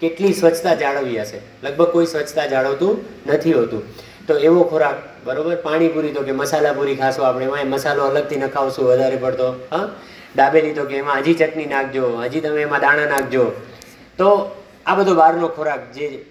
કેટલી 0.00 0.32
સ્વચ્છતા 0.32 0.74
જાળવી 0.74 1.20
હશે. 1.20 1.38
લગભગ 1.62 1.88
કોઈ 1.92 2.06
સ્વચ્છતા 2.06 2.46
જાળવતું 2.46 3.04
નથી 3.26 3.52
હોતું. 3.52 3.82
તો 4.26 4.34
એવો 4.34 4.64
ખોરાક, 4.64 4.94
બરોબર? 5.24 5.56
પાણીપુરી 5.56 6.12
તો 6.12 6.22
કે 6.22 6.32
મસાલાપુરી 6.32 6.96
ખાશો 6.96 7.22
આપણે, 7.22 7.44
એમાં 7.44 7.66
મસાલો 7.66 8.02
અલગથી 8.02 8.36
નખાવશું 8.36 8.84
વધારે 8.86 9.16
પડતો, 9.16 9.48
હા. 9.72 9.88
દાબેલી 10.36 10.72
તો 10.72 10.84
કે 10.84 10.96
એમાં 10.96 11.18
હજી 11.18 11.34
ચટણી 11.34 11.66
નાખજો, 11.66 12.16
હજી 12.16 12.40
તમે 12.40 12.62
એમાં 12.62 12.80
દાણા 12.80 13.06
નાખજો. 13.06 13.52
તો 14.18 14.50
આ 14.86 14.94
બધો 14.94 15.14
બહારનો 15.14 15.48
ખોરાક 15.48 15.92
જે 15.92 16.24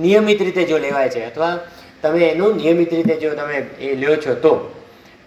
નિયમિત 0.00 0.42
રીતે 0.42 0.64
જો 0.64 0.78
લેવાય 0.78 1.08
છે, 1.08 1.24
અથવા 1.24 1.58
તમે 2.02 2.28
એનું 2.28 2.56
નિયમિત 2.56 2.94
રીતે 2.94 3.16
જો 3.16 3.34
તમે 3.34 3.56
એ 3.80 3.94
લ્યો 3.94 4.16
છો, 4.16 4.34
તો 4.34 4.74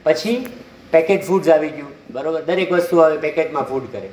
પછી 0.04 0.46
પેકેટ 0.92 1.24
ફૂડ્સ 1.24 1.50
આવી 1.50 1.70
ગયું, 1.70 1.92
બરોબર? 2.10 2.42
દરેક 2.42 2.72
વસ્તુ 2.72 2.98
આવે 2.98 3.18
પેકેટમાં 3.18 3.64
ફૂડ 3.64 3.82
કરે? 3.92 4.10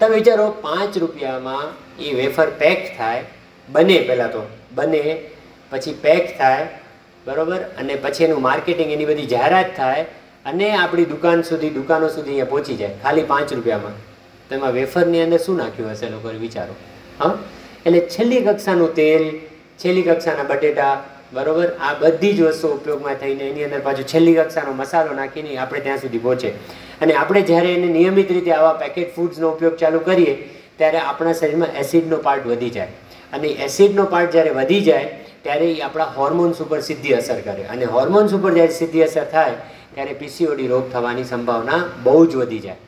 તમે 0.00 0.14
વિચારો, 0.14 0.50
પાંચ 0.50 0.98
રૂપિયામાં 0.98 1.66
એ 2.02 2.14
વેફર 2.14 2.50
પેક 2.50 2.98
થાય, 2.98 3.24
બને 3.68 4.00
પહેલાં 4.00 4.32
તો. 4.32 4.42
બને, 4.74 5.20
પછી 5.70 5.92
પેક 6.02 6.38
થાય, 6.38 6.68
બરોબર? 7.26 7.56
અને 7.56 7.94
પછી 7.94 8.24
એનું 8.24 8.42
માર્કેટિંગ 8.42 8.92
એની 8.92 9.04
બધી 9.04 9.26
જાહેરાત 9.26 9.76
થાય 9.76 10.04
અને 10.46 10.70
આપણી 10.70 11.04
દુકાન 11.04 11.42
સુધી, 11.42 11.70
દુકાનો 11.70 12.08
સુધી 12.08 12.30
અહીંયા 12.30 12.44
પહોંચી 12.44 12.76
જાય, 12.76 12.94
ખાલી 13.02 13.22
પાંચ 13.22 13.52
રૂપિયામાં. 13.52 13.92
તેમાં 14.50 14.72
વેફરની 14.72 15.22
અંદર 15.22 15.38
શું 15.38 15.56
નાખ્યું 15.56 15.90
હશે 15.90 16.08
લોકો 16.08 16.28
વિચારો? 16.28 16.74
હા? 17.20 17.38
એટલે 17.86 18.00
છેલ્લી 18.00 18.40
કક્ષાનું 18.40 18.94
તેલ, 18.94 19.30
છેલ્લી 19.84 20.02
કક્ષાના 20.02 20.42
બટેટા, 20.42 21.04
બરોબર? 21.32 21.68
આ 21.80 21.94
બધી 21.94 22.32
જ 22.32 22.40
વસ્તુઓ 22.40 22.70
ઉપયોગમાં 22.70 23.14
થઈને 23.14 23.44
એની 23.44 23.64
અંદર 23.64 23.80
પાછું 23.80 24.04
છેલ્લી 24.04 24.34
કક્ષાનો 24.34 24.72
મસાલો 24.72 25.14
નાખીને 25.14 25.56
આપણે 25.56 25.80
ત્યાં 25.80 25.98
સુધી 25.98 26.18
પહોંચે. 26.18 26.48
અને 27.00 27.14
આપણે 27.14 27.42
જ્યારે 27.42 27.74
એને 27.74 27.86
નિયમિત 27.86 28.32
રીતે 28.32 28.52
આવા 28.52 28.72
પેકેટ 28.72 29.16
ફૂડ્સનો 29.16 29.48
ઉપયોગ 29.48 29.76
ચાલુ 29.76 29.98
કરીએ, 29.98 30.48
ત્યારે 30.76 30.98
આપણા 30.98 31.32
શરીરમાં 31.32 31.68
એસિડનો 31.68 32.16
પાર્ટ 32.16 32.46
વધી 32.46 32.70
જાય. 32.70 32.86
અને 33.32 33.48
એસિડનો 33.48 34.04
પાર્ટ 34.04 34.30
જ્યારે 34.30 34.50
વધી 34.50 34.80
જાય, 34.80 35.04
ત્યારે 35.42 35.72
એ 35.72 35.80
આપણા 35.80 36.04
હોર્મોન્સ 36.04 36.60
ઉપર 36.60 36.80
સીધી 36.80 37.12
અસર 37.12 37.40
કરે. 37.40 37.62
અને 37.62 37.84
હોર્મોન્સ 37.84 38.32
ઉપર 38.32 38.54
જ્યારે 38.54 38.72
સીધી 38.72 39.02
અસર 39.02 39.24
થાય 39.24 39.52
ત્યારે 39.94 40.14
પીસીઓડી 40.22 40.68
રોગ 40.74 40.84
થવાની 40.92 41.30
સંભાવના 41.32 41.80
બહુ 42.06 42.20
જ 42.30 42.36
વધી 42.42 42.62
જાય. 42.66 42.78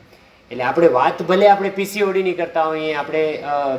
એટલે 0.51 0.63
આપણે 0.69 0.89
વાત 0.97 1.21
ભલે 1.29 1.47
આપણે 1.49 1.71
પીસીઓડીની 1.79 2.37
કરતા 2.41 2.65
હોઈએ, 2.71 2.91
આપણે 2.95 3.23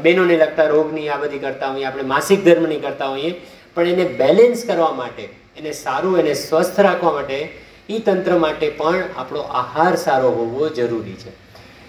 બહેનોને 0.04 0.37
લગતા 0.42 0.68
રોગની 0.74 1.08
આ 1.08 1.20
બધી 1.24 1.42
કરતા 1.46 1.70
હોઈએ, 1.72 1.87
આપણે 1.88 2.06
માસિક 2.14 2.40
ધર્મની 2.46 2.80
કરતા 2.87 3.11
હોઈએ, 3.14 3.32
પણ 3.74 3.87
એને 3.94 4.16
બેલેન્સ 4.20 4.64
કરવા 4.68 4.94
માટે, 5.00 5.24
એને 5.58 5.72
સારું, 5.82 6.18
એને 6.22 6.35
સ્વસ્થ 6.35 6.80
રાખવા 6.88 7.14
માટે 7.18 7.38
એ 7.88 7.98
તંત્ર 8.06 8.38
માટે 8.44 8.66
પણ 8.80 9.02
આપણો 9.16 9.42
આહાર 9.61 9.94
સારો 10.06 10.30
હોવો 10.38 10.68
જરૂરી 10.78 11.18
છે. 11.22 11.32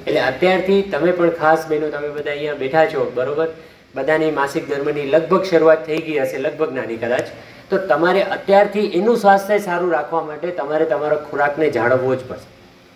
એટલે 0.08 0.22
અત્યારથી 0.30 0.82
તમે 0.94 1.12
પણ 1.12 1.34
ખાસ 1.42 1.68
બહેનો 1.72 1.90
તમે 1.96 2.10
બધા 2.18 2.36
અહીંયા 2.36 2.62
બેઠા 2.64 2.86
છો, 2.94 3.08
બરોબર? 3.16 3.50
બધાની 3.96 4.32
માસિક 4.38 4.64
ધર્મની 4.70 5.10
લગભગ 5.14 5.44
શરૂઆત 5.50 5.82
થઈ 5.88 6.02
ગઈ 6.06 6.20
હશે, 6.20 6.38
લગભગ 6.46 6.72
નાની 6.78 7.02
કદાચ. 7.04 7.28
તો 7.74 7.82
તમારે 7.90 8.22
અત્યારથી 8.38 8.86
એનું 9.00 9.20
સ્વાસ્થ્ય 9.24 9.60
સારું 9.68 9.92
રાખવા 9.98 10.24
માટે 10.30 10.56
તમારે 10.62 10.86
તમારા 10.94 11.26
ખોરાકને 11.28 11.68
જાળવવો 11.78 12.16
જ 12.16 12.22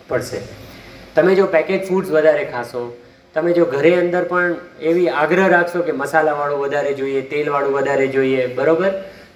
પડશે. 0.08 0.40
તમે 1.16 1.32
જો 1.34 1.46
પેકેટ 1.54 1.86
ફૂડ્સ 1.88 2.10
વધારે 2.16 2.44
ખાશો, 2.52 2.82
તમે 3.36 3.52
જો 3.58 3.64
ઘરે 3.74 3.92
અંદર 4.00 4.24
પણ 4.32 4.56
એવી 4.90 5.14
આગ્રહ 5.22 5.46
રાખશો 5.54 5.86
કે 5.88 5.94
મસાલાવાળું 6.02 6.60
વધારે 6.64 6.92
જોઈએ, 7.00 7.22
તેલવાળું 7.32 7.78
વધારે 7.78 8.06
જોઈએ, 8.16 8.42
બરોબર? 8.58 8.92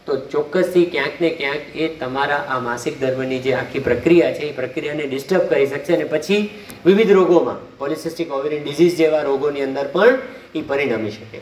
તો 0.06 0.12
ચોક્કસથી 0.32 0.86
ક્યાંક 0.92 1.20
ને 1.24 1.30
ક્યાંક 1.40 1.76
એ 1.82 1.88
તમારા 2.00 2.40
આ 2.52 2.60
માસિક 2.60 2.94
ધર્મની 3.02 3.42
જે 3.44 3.52
આખી 3.58 3.84
પ્રક્રિયા 3.88 4.32
છે, 4.38 4.48
એ 4.50 4.54
પ્રક્રિયાને 4.60 5.04
ડિસ્ટર્બ 5.06 5.44
કરી 5.50 5.66
શકશે 5.66 5.92
અને 5.98 6.06
પછી 6.14 6.42
વિવિધ 6.86 7.12
રોગોમાં 7.18 7.60
પોલિસિસ્ટિક 7.78 8.34
ઓવેરિયન 8.38 8.64
ડિઝીઝ 8.66 8.96
જેવા 8.96 9.22
રોગોની 9.30 9.66
અંદર 9.68 9.86
પણ 9.94 10.18
એ 10.54 10.62
પરિણમી 10.70 11.14
શકે. 11.16 11.38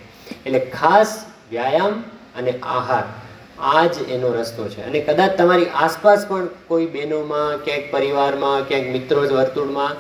એટલે 0.47 0.61
ખાસ 0.77 1.11
વ્યાયામ 1.53 1.95
અને 2.39 2.53
આહાર 2.77 3.07
આ 3.61 3.87
જ 3.87 4.11
એનો 4.11 4.29
રસ્તો 4.33 4.69
છે. 4.69 4.83
અને 4.83 5.01
કદાચ 5.01 5.37
તમારી 5.37 5.67
આસપાસ 5.75 6.27
પણ 6.27 6.49
કોઈ 6.69 6.87
બહેનોમાં, 6.87 7.57
ક્યાંક 7.65 7.91
પરિવારમાં, 7.91 8.69
ક્યાંક 8.69 8.87
મિત્રો 8.87 9.21
વર્તુળમાં 9.21 9.97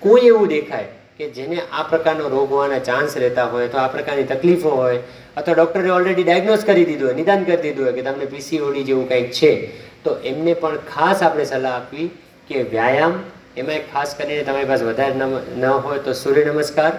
કોઈ 0.00 0.26
એવું 0.26 0.48
દેખાય 0.48 0.86
કે 1.18 1.28
જેને 1.28 1.62
આ 1.72 1.82
પ્રકારનો 1.82 2.28
રોગ 2.28 2.50
હોવાના 2.50 2.78
ચાન્સ 2.78 3.16
રહેતા 3.16 3.44
હોય 3.44 3.68
તો 3.68 3.78
આ 3.78 3.88
પ્રકારની 3.88 4.24
તકલીફો 4.24 4.70
હોય, 4.70 4.98
અથવા 5.36 5.54
ડૉક્ટરે 5.54 5.90
ઓલરેડી 5.90 6.22
ડાયગ્નોઝ 6.22 6.64
કરી 6.64 6.84
દીધું 6.84 7.06
હોય, 7.06 7.14
નિદાન 7.14 7.44
કરી 7.44 7.56
દીધું 7.56 7.84
હોય 7.84 7.92
કે 7.92 8.02
તમને 8.02 8.26
પીસીઓડી 8.26 8.82
જેવું 8.82 9.08
કંઈક 9.08 9.30
છે, 9.30 9.70
તો 10.04 10.16
એમને 10.24 10.54
પણ 10.54 10.76
ખાસ 10.76 11.22
આપણે 11.22 11.44
સલાહ 11.44 11.74
આપવી 11.74 12.08
કે 12.48 12.62
વ્યાયામ, 12.62 13.14
એમાં 13.56 13.80
ખાસ 13.92 14.14
કરીને 14.14 14.42
તમારી 14.42 14.64
પાસે 14.64 14.84
વધારે 14.84 15.14
ન 15.14 15.22
ન 15.60 15.64
હોય 15.64 15.98
તો 15.98 16.12
સૂર્ય 16.12 16.44
નમસ્કાર, 16.44 16.92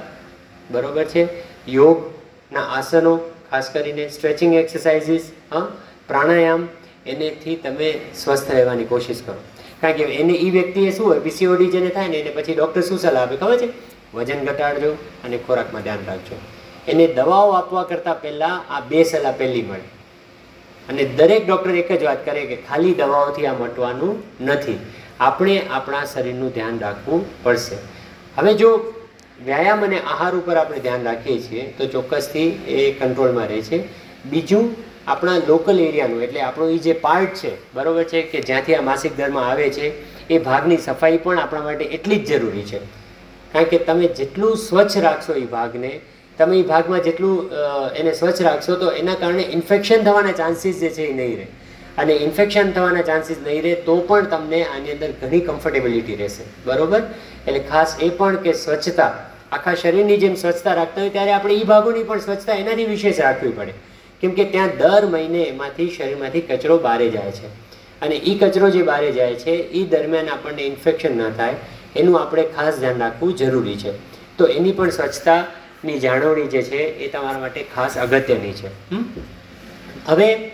બરોબર 0.71 1.03
છે? 1.03 1.27
યોગના 1.67 2.61
આસનો, 2.61 3.17
ખાસ 3.51 3.69
કરીને 3.69 4.09
સ્ટ્રેચિંગ 4.09 4.53
એક્સરસાઇઝીસ 4.55 5.31
હા? 5.51 5.67
પ્રાણાયામ, 6.11 6.67
એનેથી 7.07 7.55
તમે 7.55 7.99
સ્વસ્થ 8.15 8.51
રહેવાની 8.51 8.83
કોશિશ 8.83 9.23
કરો. 9.25 9.37
કારણ 9.81 9.93
કે 9.93 10.03
એને 10.03 10.33
એ 10.33 10.49
વ્યક્તિએ 10.49 10.91
શું 10.91 11.07
હોય 11.07 11.19
પીસીઓડી 11.19 11.65
જેને 11.65 11.89
થાય 11.89 12.07
ને, 12.07 12.17
એને 12.17 12.29
પછી 12.29 12.53
ડૉક્ટર 12.53 12.81
શું 12.81 12.99
સલાહ 12.99 13.23
આપે, 13.23 13.35
ખબર 13.35 13.57
છે? 13.57 13.69
વજન 14.13 14.45
ઘટાડજો 14.45 14.91
અને 15.25 15.37
ખોરાકમાં 15.37 15.81
ધ્યાન 15.81 15.97
રાખજો. 16.07 16.35
એને 16.87 17.07
દવાઓ 17.07 17.49
આપવા 17.49 17.83
કરતાં 17.83 18.21
પહેલાં 18.21 18.73
આ 18.73 18.79
બે 18.79 19.03
સલાહ 19.03 19.33
પહેલી 19.37 19.61
મળે. 19.61 19.87
અને 20.89 21.03
દરેક 21.03 21.47
ડૉક્ટર 21.47 21.69
એક 21.69 21.91
જ 21.99 22.03
વાત 22.03 22.25
કરે 22.25 22.45
કે 22.45 22.55
ખાલી 22.55 22.93
દવાઓથી 22.93 23.45
આ 23.45 23.53
મટવાનું 23.53 24.23
નથી. 24.45 24.79
આપણે 25.19 25.61
આપણા 25.71 26.05
શરીરનું 26.05 26.53
ધ્યાન 26.53 26.79
રાખવું 26.79 27.43
પડશે. 27.43 27.75
હવે 28.35 28.53
જો 28.53 28.93
વ્યાયામ 29.45 29.83
અને 29.83 29.99
આહાર 29.99 30.35
ઉપર 30.35 30.55
આપણે 30.55 30.79
ધ્યાન 30.79 31.03
રાખીએ 31.03 31.39
છીએ, 31.39 31.73
તો 31.77 31.87
ચોક્કસથી 31.87 32.49
એ 32.67 32.91
કંટ્રોલમાં 32.91 33.47
રહે 33.47 33.61
છે. 33.61 33.79
બીજું 34.29 34.90
આપણા 35.07 35.37
લોકલ 35.47 35.79
એરિયાનું, 35.79 36.23
એટલે 36.23 36.41
આપણો 36.41 36.69
એ 36.69 36.77
જે 36.77 36.93
પાર્ટ 36.93 37.33
છે, 37.33 37.51
બરાબર 37.73 38.03
છે, 38.03 38.21
કે 38.21 38.41
જ્યાંથી 38.41 38.75
આ 38.75 38.81
માસિક 38.81 39.17
ધર્મ 39.17 39.37
આવે 39.37 39.69
છે, 39.69 39.93
એ 40.29 40.39
ભાગની 40.39 40.77
સફાઈ 40.77 41.17
પણ 41.17 41.39
આપણા 41.39 41.61
માટે 41.61 41.83
એટલી 41.83 42.19
જ 42.19 42.39
જરૂરી 42.39 42.63
છે. 42.63 42.79
કારણ 43.53 43.63
કે 43.63 43.77
તમે 43.77 44.07
જેટલું 44.07 44.57
સ્વચ્છ 44.57 44.97
રાખશો 44.97 45.33
એ 45.33 45.45
ભાગને, 45.45 45.99
તમે 46.37 46.59
એ 46.59 46.63
ભાગમાં 46.63 47.01
જેટલું 47.01 47.49
એને 47.95 48.11
સ્વચ્છ 48.11 48.41
રાખશો, 48.41 48.75
તો 48.75 48.91
એના 48.91 49.15
કારણે 49.15 49.43
ઇન્ફેક્શન 49.43 50.03
થવાના 50.03 50.31
ચાન્સીસ 50.31 50.79
જે 50.79 50.89
છે 50.89 51.09
એ 51.09 51.13
નહીં 51.13 51.37
રહે. 51.37 51.47
અને 51.97 52.13
ઇન્ફેક્શન 52.13 52.71
થવાના 52.71 53.01
ચાન્સીસ 53.01 53.37
નહીં 53.45 53.61
રહે, 53.63 53.75
તો 53.75 53.97
પણ 53.97 54.25
તમને 54.25 54.63
આની 54.65 54.91
અંદર 54.91 55.11
ઘણી 55.21 55.39
કમ્ફર્ટેબિલિટી 55.39 56.15
રહેશે. 56.15 56.43
બરોબર? 56.65 57.01
એટલે 57.47 57.59
ખાસ 57.59 57.97
એ 57.99 58.09
પણ 58.09 58.35
કે 58.35 58.53
સ્વચ્છતા, 58.53 59.13
આખા 59.51 59.75
શરીરની 59.75 60.17
જેમ 60.17 60.35
સ્વચ્છતા 60.35 60.73
રાખતા 60.73 61.01
હોય, 61.01 61.09
ત્યારે 61.09 61.31
આપણે 61.31 61.53
એ 61.53 61.63
ભાગોની 61.63 62.03
પણ 62.03 62.19
સ્વચ્છતા 62.19 62.53
એનાથી 62.53 62.85
વિશેષ 62.85 63.19
રાખવી 63.19 63.49
પડે. 63.49 63.73
કેમ 64.21 64.31
કે 64.31 64.43
ત્યાં 64.43 64.69
દર 64.77 65.05
મહિને 65.05 65.43
એમાંથી 65.43 65.89
શરીરમાંથી 65.89 66.41
કચરો 66.41 66.77
બહારે 66.77 67.09
જાય 67.09 67.31
છે. 67.31 67.47
અને 68.01 68.15
એ 68.15 68.37
કચરો 68.37 68.69
જે 68.69 68.81
બહારે 68.83 69.11
જાય 69.11 69.35
છે 69.35 69.51
એ 69.51 69.83
દરમિયાન 69.83 70.29
આપણને 70.29 70.61
ઇન્ફેક્શન 70.61 71.17
ન 71.17 71.29
થાય, 71.29 71.55
એનું 71.95 72.19
આપણે 72.19 72.43
ખાસ 72.43 72.75
ધ્યાન 72.75 72.97
રાખવું 72.97 73.35
જરૂરી 73.35 73.75
છે. 73.75 73.91
તો 74.37 74.45
એની 74.45 74.71
પણ 74.71 74.89
સ્વચ્છતાની 74.89 75.99
જાળવણી 75.99 76.47
જે 76.47 76.61
છે, 76.61 76.77
એ 76.77 77.07
તમારા 77.07 77.39
માટે 77.39 77.65
ખાસ 77.75 77.97
અગત્યની 77.97 78.51
છે? 78.51 78.67
હવે, 80.05 80.51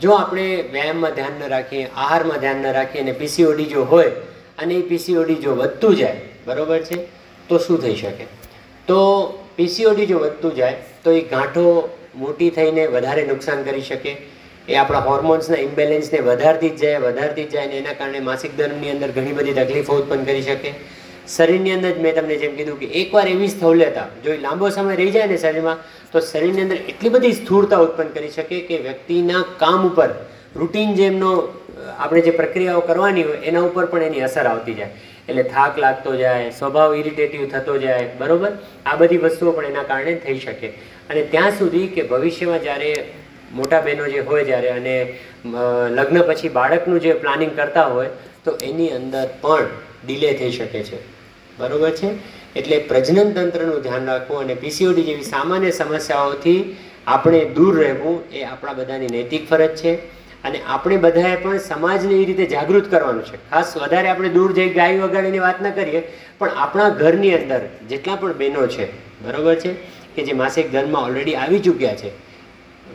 જો 0.00 0.10
આપણે 0.10 0.64
વ્યાયામમાં 0.72 1.14
ધ્યાન 1.14 1.32
ન 1.40 1.48
રાખીએ, 1.48 1.86
આહારમાં 1.96 2.38
ધ્યાન 2.38 2.56
ન 2.56 2.72
રાખીએ 2.72 3.02
અને 3.02 3.12
પીસીઓડી 3.12 3.64
જો 3.64 3.84
હોય, 3.84 4.10
અને 4.58 4.74
એ 4.74 4.82
પીસીઓડી 4.82 5.34
જો 5.34 5.54
વધતું 5.54 5.96
જાય, 5.96 6.20
બરોબર 6.46 6.78
છે? 6.78 7.06
તો 7.48 7.58
શું 7.58 7.82
થઈ 7.82 7.94
શકે? 7.94 8.24
તો 8.86 9.26
પીસીઓડી 9.56 10.06
જો 10.06 10.18
વધતું 10.18 10.54
જાય, 10.54 10.76
તો 11.04 11.10
એ 11.10 11.20
ગાંઠો 11.20 11.98
મોટી 12.14 12.50
થઈને 12.50 12.86
વધારે 12.86 13.26
નુકસાન 13.26 13.62
કરી 13.62 13.82
શકે. 13.90 14.16
એ 14.68 14.74
આપણા 14.74 15.04
હોર્મોન્સના 15.08 15.60
ઇમ્બેલેન્સને 15.68 16.18
વધારતી 16.20 16.70
જ 16.70 16.80
જાય, 16.82 16.98
વધારતી 16.98 17.44
જ 17.44 17.52
જાય 17.52 17.66
અને 17.68 17.76
એના 17.82 17.94
કારણે 18.00 18.20
માસિક 18.20 18.56
ધર્મની 18.56 18.90
અંદર 18.90 19.08
ઘણી 19.16 19.32
બધી 19.32 19.52
તકલીફો 19.52 19.92
ઉત્પન્ન 20.02 20.24
કરી 20.24 20.42
શકે. 20.42 20.74
શરીરની 21.28 21.72
અંદર 21.76 21.90
જ 21.96 21.98
મેં 22.04 22.14
તમને 22.14 22.36
જેમ 22.42 22.56
કીધું 22.56 22.78
કે 22.78 22.86
એકવાર 23.00 23.26
એવી 23.28 23.48
સ્થૌલ્યતા, 23.48 24.06
જો 24.24 24.32
એ 24.32 24.38
લાંબો 24.38 24.70
સમય 24.70 24.96
રહી 25.00 25.10
જાય 25.10 25.26
ને 25.26 25.36
શરીરમાં, 25.36 25.78
તો 26.12 26.20
શરીરની 26.20 26.62
અંદર 26.62 26.78
એટલી 26.92 27.14
બધી 27.16 27.32
સ્થૂળતા 27.32 27.80
ઉત્પન્ન 27.86 28.12
કરી 28.16 28.30
શકે 28.36 28.60
કે 28.68 28.78
વ્યક્તિના 28.88 29.42
કામ 29.58 29.88
ઉપર, 29.90 30.10
રૂટીન 30.56 30.94
જે 30.94 31.06
એમનો 31.06 31.32
આપણે 31.98 32.20
જે 32.20 32.30
પ્રક્રિયાઓ 32.30 32.80
કરવાની 32.80 33.22
હોય, 33.22 33.40
એના 33.50 33.60
ઉપર 33.60 33.86
પણ 33.86 34.02
એની 34.02 34.24
અસર 34.28 34.46
આવતી 34.46 34.74
જાય. 34.74 34.90
એટલે 35.28 35.42
થાક 35.42 35.78
લાગતો 35.78 36.16
જાય, 36.16 36.50
સ્વભાવ 36.50 36.96
ઇરિટેટિવ 37.00 37.48
થતો 37.52 37.78
જાય, 37.78 38.08
બરોબર? 38.18 38.52
આ 38.86 38.96
બધી 38.96 39.16
વસ્તુઓ 39.16 39.52
પણ 39.52 39.64
એના 39.64 39.82
કારણે 39.82 40.14
થઈ 40.14 40.38
શકે. 40.38 40.68
અને 41.12 41.22
ત્યાં 41.32 41.58
સુધી 41.58 41.86
કે 41.94 42.08
ભવિષ્યમાં 42.12 42.62
જ્યારે 42.66 42.90
મોટા 43.56 43.80
બહેનો 43.86 44.10
જે 44.12 44.20
હોય 44.28 44.44
જ્યારે 44.50 44.68
અને 44.74 44.94
લગ્ન 45.96 46.20
પછી 46.28 46.52
બાળકનું 46.58 47.00
જે 47.06 47.16
પ્લાનિંગ 47.24 47.56
કરતા 47.56 47.88
હોય, 47.94 48.12
તો 48.44 48.50
એની 48.68 48.92
અંદર 48.98 49.26
પણ 49.42 49.66
ડિલે 50.06 50.30
થઈ 50.38 50.52
શકે 50.58 50.80
છે. 50.88 51.02
બરોબર 51.58 51.92
છે? 51.98 52.08
એટલે 52.60 52.78
પ્રજનન 52.88 53.28
તંત્રનું 53.36 53.78
ધ્યાન 53.82 54.08
રાખવું 54.12 54.40
અને 54.44 54.54
પીસીઓડી 54.62 55.06
જેવી 55.10 55.28
સામાન્ય 55.34 55.70
સમસ્યાઓથી 55.70 56.58
આપણે 57.06 57.40
દૂર 57.56 57.74
રહેવું 57.82 58.16
એ 58.32 58.42
આપણા 58.44 58.76
બધાની 58.80 59.14
નૈતિક 59.16 59.48
ફરજ 59.50 59.76
છે. 59.82 59.92
અને 60.44 60.58
આપણે 60.66 60.96
બધાએ 60.96 61.36
પણ 61.36 61.58
સમાજને 61.68 62.14
એ 62.14 62.24
રીતે 62.28 62.44
જાગૃત 62.46 62.86
કરવાનું 62.92 63.24
છે. 63.28 63.36
ખાસ 63.50 63.76
વધારે 63.76 64.08
આપણે 64.08 64.30
દૂર 64.36 64.50
જઈ 64.52 64.70
ગાય 64.78 65.00
વગાડીની 65.04 65.42
વાત 65.46 65.58
ન 65.62 65.70
કરીએ, 65.70 66.00
પણ 66.38 66.60
આપણા 66.64 66.90
ઘરની 67.02 67.34
અંદર 67.34 67.60
જેટલા 67.90 68.16
પણ 68.16 68.38
બહેનો 68.40 68.66
છે, 68.74 68.86
બરોબર 69.24 69.54
છે? 69.62 69.72
કે 70.14 70.22
જે 70.22 70.32
માસિક 70.32 70.72
ધર્મમાં 70.72 71.04
ઓલરેડી 71.04 71.34
આવી 71.34 71.58
ચૂક્યા 71.58 71.94
છે. 71.94 72.32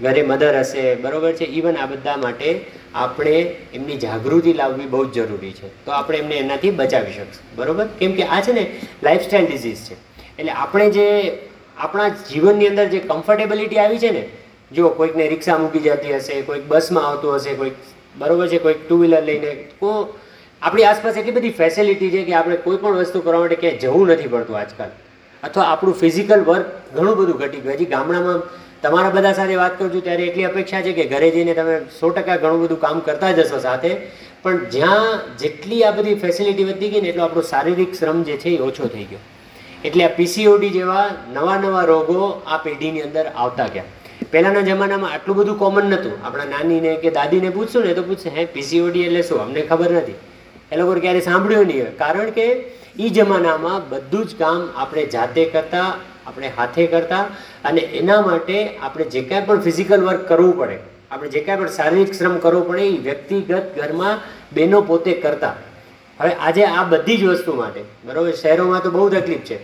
ઘરે 0.01 0.21
મધર 0.21 0.59
હશે, 0.59 0.95
બરોબર 0.95 1.33
છે? 1.33 1.43
ઇવન 1.43 1.75
આ 1.75 1.85
બધા 1.85 2.17
માટે 2.17 2.65
આપણે 2.95 3.55
એમની 3.73 3.97
જાગૃતિ 3.97 4.53
લાવવી 4.53 4.85
બહુ 4.85 5.05
જ 5.05 5.13
જરૂરી 5.13 5.51
છે. 5.51 5.85
તો 5.85 5.91
આપણે 5.91 6.17
એમને 6.17 6.35
એનાથી 6.35 6.71
બચાવી 6.71 7.13
શકશું. 7.13 7.55
બરોબર? 7.55 7.85
કેમ 7.85 8.11
કે 8.11 8.23
આ 8.23 8.41
છે 8.41 8.51
ને 8.51 8.75
લાઇફસ્ટાઇલ 9.03 9.45
ડિઝીઝ 9.45 9.77
છે. 9.77 9.93
એટલે 10.39 10.51
આપણે 10.51 10.89
જે 10.89 11.37
આપણા 11.77 12.07
જીવનની 12.07 12.67
અંદર 12.67 12.85
જે 12.85 12.99
કમ્ફર્ટેબિલિટી 12.99 13.77
આવી 13.77 13.97
છે 13.97 14.09
ને, 14.09 14.29
જો 14.75 14.89
કોઈકને 14.89 15.27
રિક્ષા 15.27 15.57
મૂકી 15.57 15.79
જતી 15.79 16.15
હશે, 16.15 16.41
કોઈક 16.41 16.67
બસમાં 16.67 17.07
આવતું 17.07 17.35
હશે, 17.35 17.53
કોઈક, 17.53 17.73
બરોબર 18.15 18.47
છે? 18.47 18.57
કોઈક 18.57 18.89
ટુ 18.89 18.97
વ્હીલર 18.97 19.23
લઈને 19.23 19.53
કો 19.53 20.17
આપણી 20.61 20.83
આસપાસ 20.83 21.17
એટલી 21.17 21.31
બધી 21.31 21.49
ફેસિલિટી 21.49 22.09
છે 22.09 22.23
કે 22.23 22.33
આપણે 22.33 22.57
કોઈ 22.57 22.77
પણ 22.77 22.95
વસ્તુ 22.95 23.21
કરવા 23.21 23.39
માટે 23.39 23.55
ક્યાંય 23.55 23.77
જવું 23.77 24.07
નથી 24.07 24.27
પડતું 24.27 24.57
આજકાલ. 24.57 24.89
અથવા 25.43 25.63
આપણું 25.63 25.93
ફિઝિકલ 25.93 26.41
વર્ક 26.43 26.65
ઘણું 26.95 27.17
બધું 27.17 27.37
ઘટી 27.37 27.59
ગયું. 27.59 27.73
હજી 27.73 27.85
ગામડામાં 27.85 28.41
તમારા 28.83 29.09
બધા 29.09 29.33
સાથે 29.33 29.55
વાત 29.55 29.79
કરું 29.79 29.93
છું 29.93 30.03
ત્યારે 30.03 30.23
એટલી 30.23 30.43
અપેક્ષા 30.43 30.81
છે 30.81 30.93
કે 30.93 31.05
ઘરે 31.05 31.31
જઈને 31.31 31.53
તમે 31.53 31.81
સો 31.99 32.09
ટકા 32.09 32.35
ઘણું 32.35 32.63
બધું 32.63 32.79
કામ 32.79 32.99
કરતા 32.99 33.31
જ 33.31 33.39
હશો 33.39 33.59
સાથે. 33.59 33.97
પણ 34.43 34.57
જ્યાં 34.57 35.37
જેટલી 35.37 35.83
આ 35.83 35.91
બધી 35.91 36.15
ફેસિલિટી 36.15 36.63
વધી 36.63 36.89
ગઈ 36.89 37.01
ને 37.01 37.07
એટલો 37.07 37.23
આપણો 37.23 37.41
શારીરિક 37.41 37.93
શ્રમ 37.93 38.23
જે 38.23 38.37
છે 38.37 38.49
એ 38.49 38.59
ઓછો 38.59 38.87
થઈ 38.87 39.03
ગયો. 39.03 39.19
એટલે 39.85 40.03
આ 40.03 40.07
પીસીઓડી 40.07 40.69
જેવા 40.69 41.09
નવા 41.33 41.57
નવા 41.57 41.83
રોગો 41.83 42.41
આ 42.47 42.57
પેઢીની 42.57 43.01
અંદર 43.01 43.25
આવતા 43.35 43.67
ગયા. 43.67 43.83
પહેલાંના 44.31 44.61
જમાનામાં 44.61 45.11
આટલું 45.11 45.37
બધું 45.37 45.59
કોમન 45.59 45.85
નહોતું. 45.85 46.11
આપણા 46.25 46.43
નાનીને 46.43 46.95
કે 46.95 47.09
દાદીને 47.09 47.49
પૂછશું 47.49 47.83
ને 47.83 47.93
તો 47.93 48.03
પૂછશે, 48.03 48.29
હે 48.29 48.45
પીસીઓડી 48.45 49.03
એટલે 49.03 49.21
શું? 49.21 49.41
અમને 49.41 49.61
ખબર 49.61 49.91
નથી. 49.91 50.13
એ 50.71 50.77
લોકો 50.77 50.99
ક્યારેય 50.99 51.21
સાંભળ્યું 51.21 51.67
નહીં 51.67 51.97
કારણ 51.97 52.29
કે 52.29 52.63
એ 52.99 53.09
જમાનામાં 53.09 53.89
બધું 53.89 54.27
જ 54.27 54.35
કામ 54.35 54.59
આપણે 54.75 55.05
જાતે 55.05 55.45
કરતા, 55.45 55.87
આપણે 56.27 56.49
હાથે 56.57 56.83
કરતા 56.87 57.23
અને 57.65 57.81
એના 57.99 58.21
માટે 58.21 58.57
આપણે 58.77 59.05
જે 59.05 59.21
કાંઈ 59.21 59.45
પણ 59.45 59.61
ફિઝિકલ 59.61 60.01
વર્ક 60.01 60.27
કરવું 60.27 60.57
પડે, 60.59 60.77
આપણે 61.11 61.29
જે 61.29 61.39
કાંઈ 61.39 61.61
પણ 61.61 61.67
શારીરિક 61.67 62.13
શ્રમ 62.13 62.37
કરવો 62.39 62.61
પડે 62.61 62.83
એ 62.87 62.97
વ્યક્તિગત 62.97 63.65
ઘરમાં 63.77 64.19
બહેનો 64.53 64.81
પોતે 64.81 65.13
કરતા. 65.13 65.55
હવે 66.19 66.33
આજે 66.33 66.63
આ 66.65 66.83
બધી 66.83 67.17
જ 67.17 67.23
વસ્તુ 67.23 67.53
માટે, 67.53 67.81
બરોબર, 68.05 68.31
શહેરોમાં 68.31 68.81
તો 68.81 68.91
બહુ 68.91 69.09
તકલીફ 69.09 69.43
છે. 69.43 69.57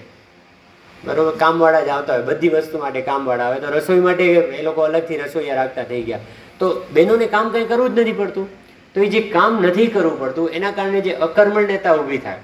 બરોબર, 1.06 1.36
કામવાળા 1.38 1.82
જ 1.82 1.89
આવતા 1.89 2.13
હોય, 2.13 2.26
બધી 2.26 2.50
વસ્તુ 2.50 2.78
માટે 2.78 3.02
કામવાળા 3.02 3.43
આવે. 3.43 3.60
તો 3.60 3.67
રસોઈ 3.67 4.00
માટે 4.00 4.26
એ 4.60 4.63
લોકો 4.63 4.82
અલગથી 4.82 5.17
રસોઈયા 5.17 5.56
રાખતા 5.56 5.84
થઈ 5.84 6.04
ગયા. 6.04 6.19
તો 6.60 6.65
બહેનોને 6.93 7.28
કામ 7.28 7.50
કંઈ 7.50 7.65
કરવું 7.65 7.96
જ 7.96 8.00
નથી 8.00 8.12
પડતું. 8.12 8.48
તો 8.96 9.02
એ 9.02 9.08
જે 9.08 9.22
કામ 9.22 9.62
નથી 9.65 9.88
કરવું 9.88 10.19
પડતું, 10.19 10.50
એના 10.50 10.72
કારણે 10.72 11.02
જે 11.02 11.13
અકર્મણ્યતા 11.28 11.96
ઊભી 11.96 12.17
થાય. 12.17 12.38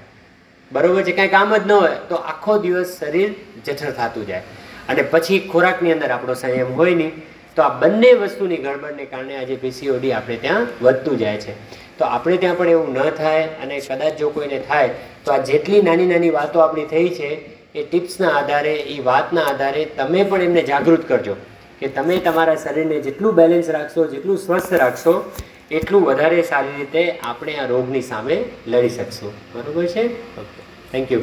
બરોબર 0.72 1.02
છે, 1.02 1.12
કાંઈ 1.12 1.28
કામ 1.28 1.54
જ 1.54 1.66
ન 1.66 1.70
હોય, 1.70 1.96
તો 2.08 2.14
આખો 2.14 2.58
દિવસ 2.58 2.98
શરીર 2.98 3.34
જઠર 3.66 3.90
થતું 3.90 4.26
જાય. 4.26 4.42
અને 4.88 5.02
પછી 5.02 5.40
ખોરાકની 5.52 5.92
અંદર 5.92 6.10
આપણો 6.10 6.34
સંયમ 6.34 6.72
હોય 6.74 6.94
નહીં, 6.94 7.12
તો 7.56 7.62
આ 7.62 7.68
બંને 7.68 8.12
વસ્તુની 8.12 8.56
ગડબડને 8.56 9.04
કારણે 9.04 9.36
આજે 9.36 9.56
પીસીઓડી 9.56 10.12
આપણે 10.12 10.36
ત્યાં 10.36 10.66
વધતું 10.82 11.18
જાય 11.18 11.38
છે. 11.38 11.54
તો 11.98 12.04
આપણે 12.04 12.36
ત્યાં 12.36 12.56
પણ 12.56 12.68
એવું 12.68 12.94
ન 12.94 13.10
થાય 13.10 13.44
અને 13.62 13.80
કદાચ 13.80 14.16
જો 14.16 14.30
કોઈને 14.30 14.58
થાય, 14.68 14.88
તો 15.24 15.32
આ 15.32 15.38
જેટલી 15.38 15.82
નાની 15.82 16.06
નાની 16.06 16.30
વાતો 16.30 16.60
આપણી 16.60 16.84
થઈ 16.84 17.08
છે, 17.08 17.30
એ 17.74 17.82
ટિપ્સના 17.82 18.32
આધારે, 18.38 18.74
એ 18.94 19.00
વાતના 19.00 19.42
આધારે 19.42 19.84
તમે 19.84 20.24
પણ 20.24 20.42
એમને 20.42 20.62
જાગૃત 20.62 21.08
કરજો 21.08 21.36
કે 21.80 21.88
તમે 21.88 22.16
તમારા 22.18 22.54
શરીરને 22.54 22.96
જેટલું 23.00 23.34
બેલેન્સ 23.34 23.68
રાખશો, 23.68 24.06
જેટલું 24.06 24.38
સ્વસ્થ 24.38 24.72
રાખશો, 24.72 25.14
એટલું 25.70 26.02
વધારે 26.04 26.42
સારી 26.42 26.76
રીતે 26.78 27.18
આપણે 27.18 27.58
આ 27.58 27.66
રોગની 27.66 28.02
સામે 28.02 28.36
લડી 28.66 28.88
શકશું. 28.88 29.32
બરાબર 29.54 29.86
છે? 29.86 30.04
Okay 30.40 30.59
Thank 30.90 31.12
you. 31.12 31.20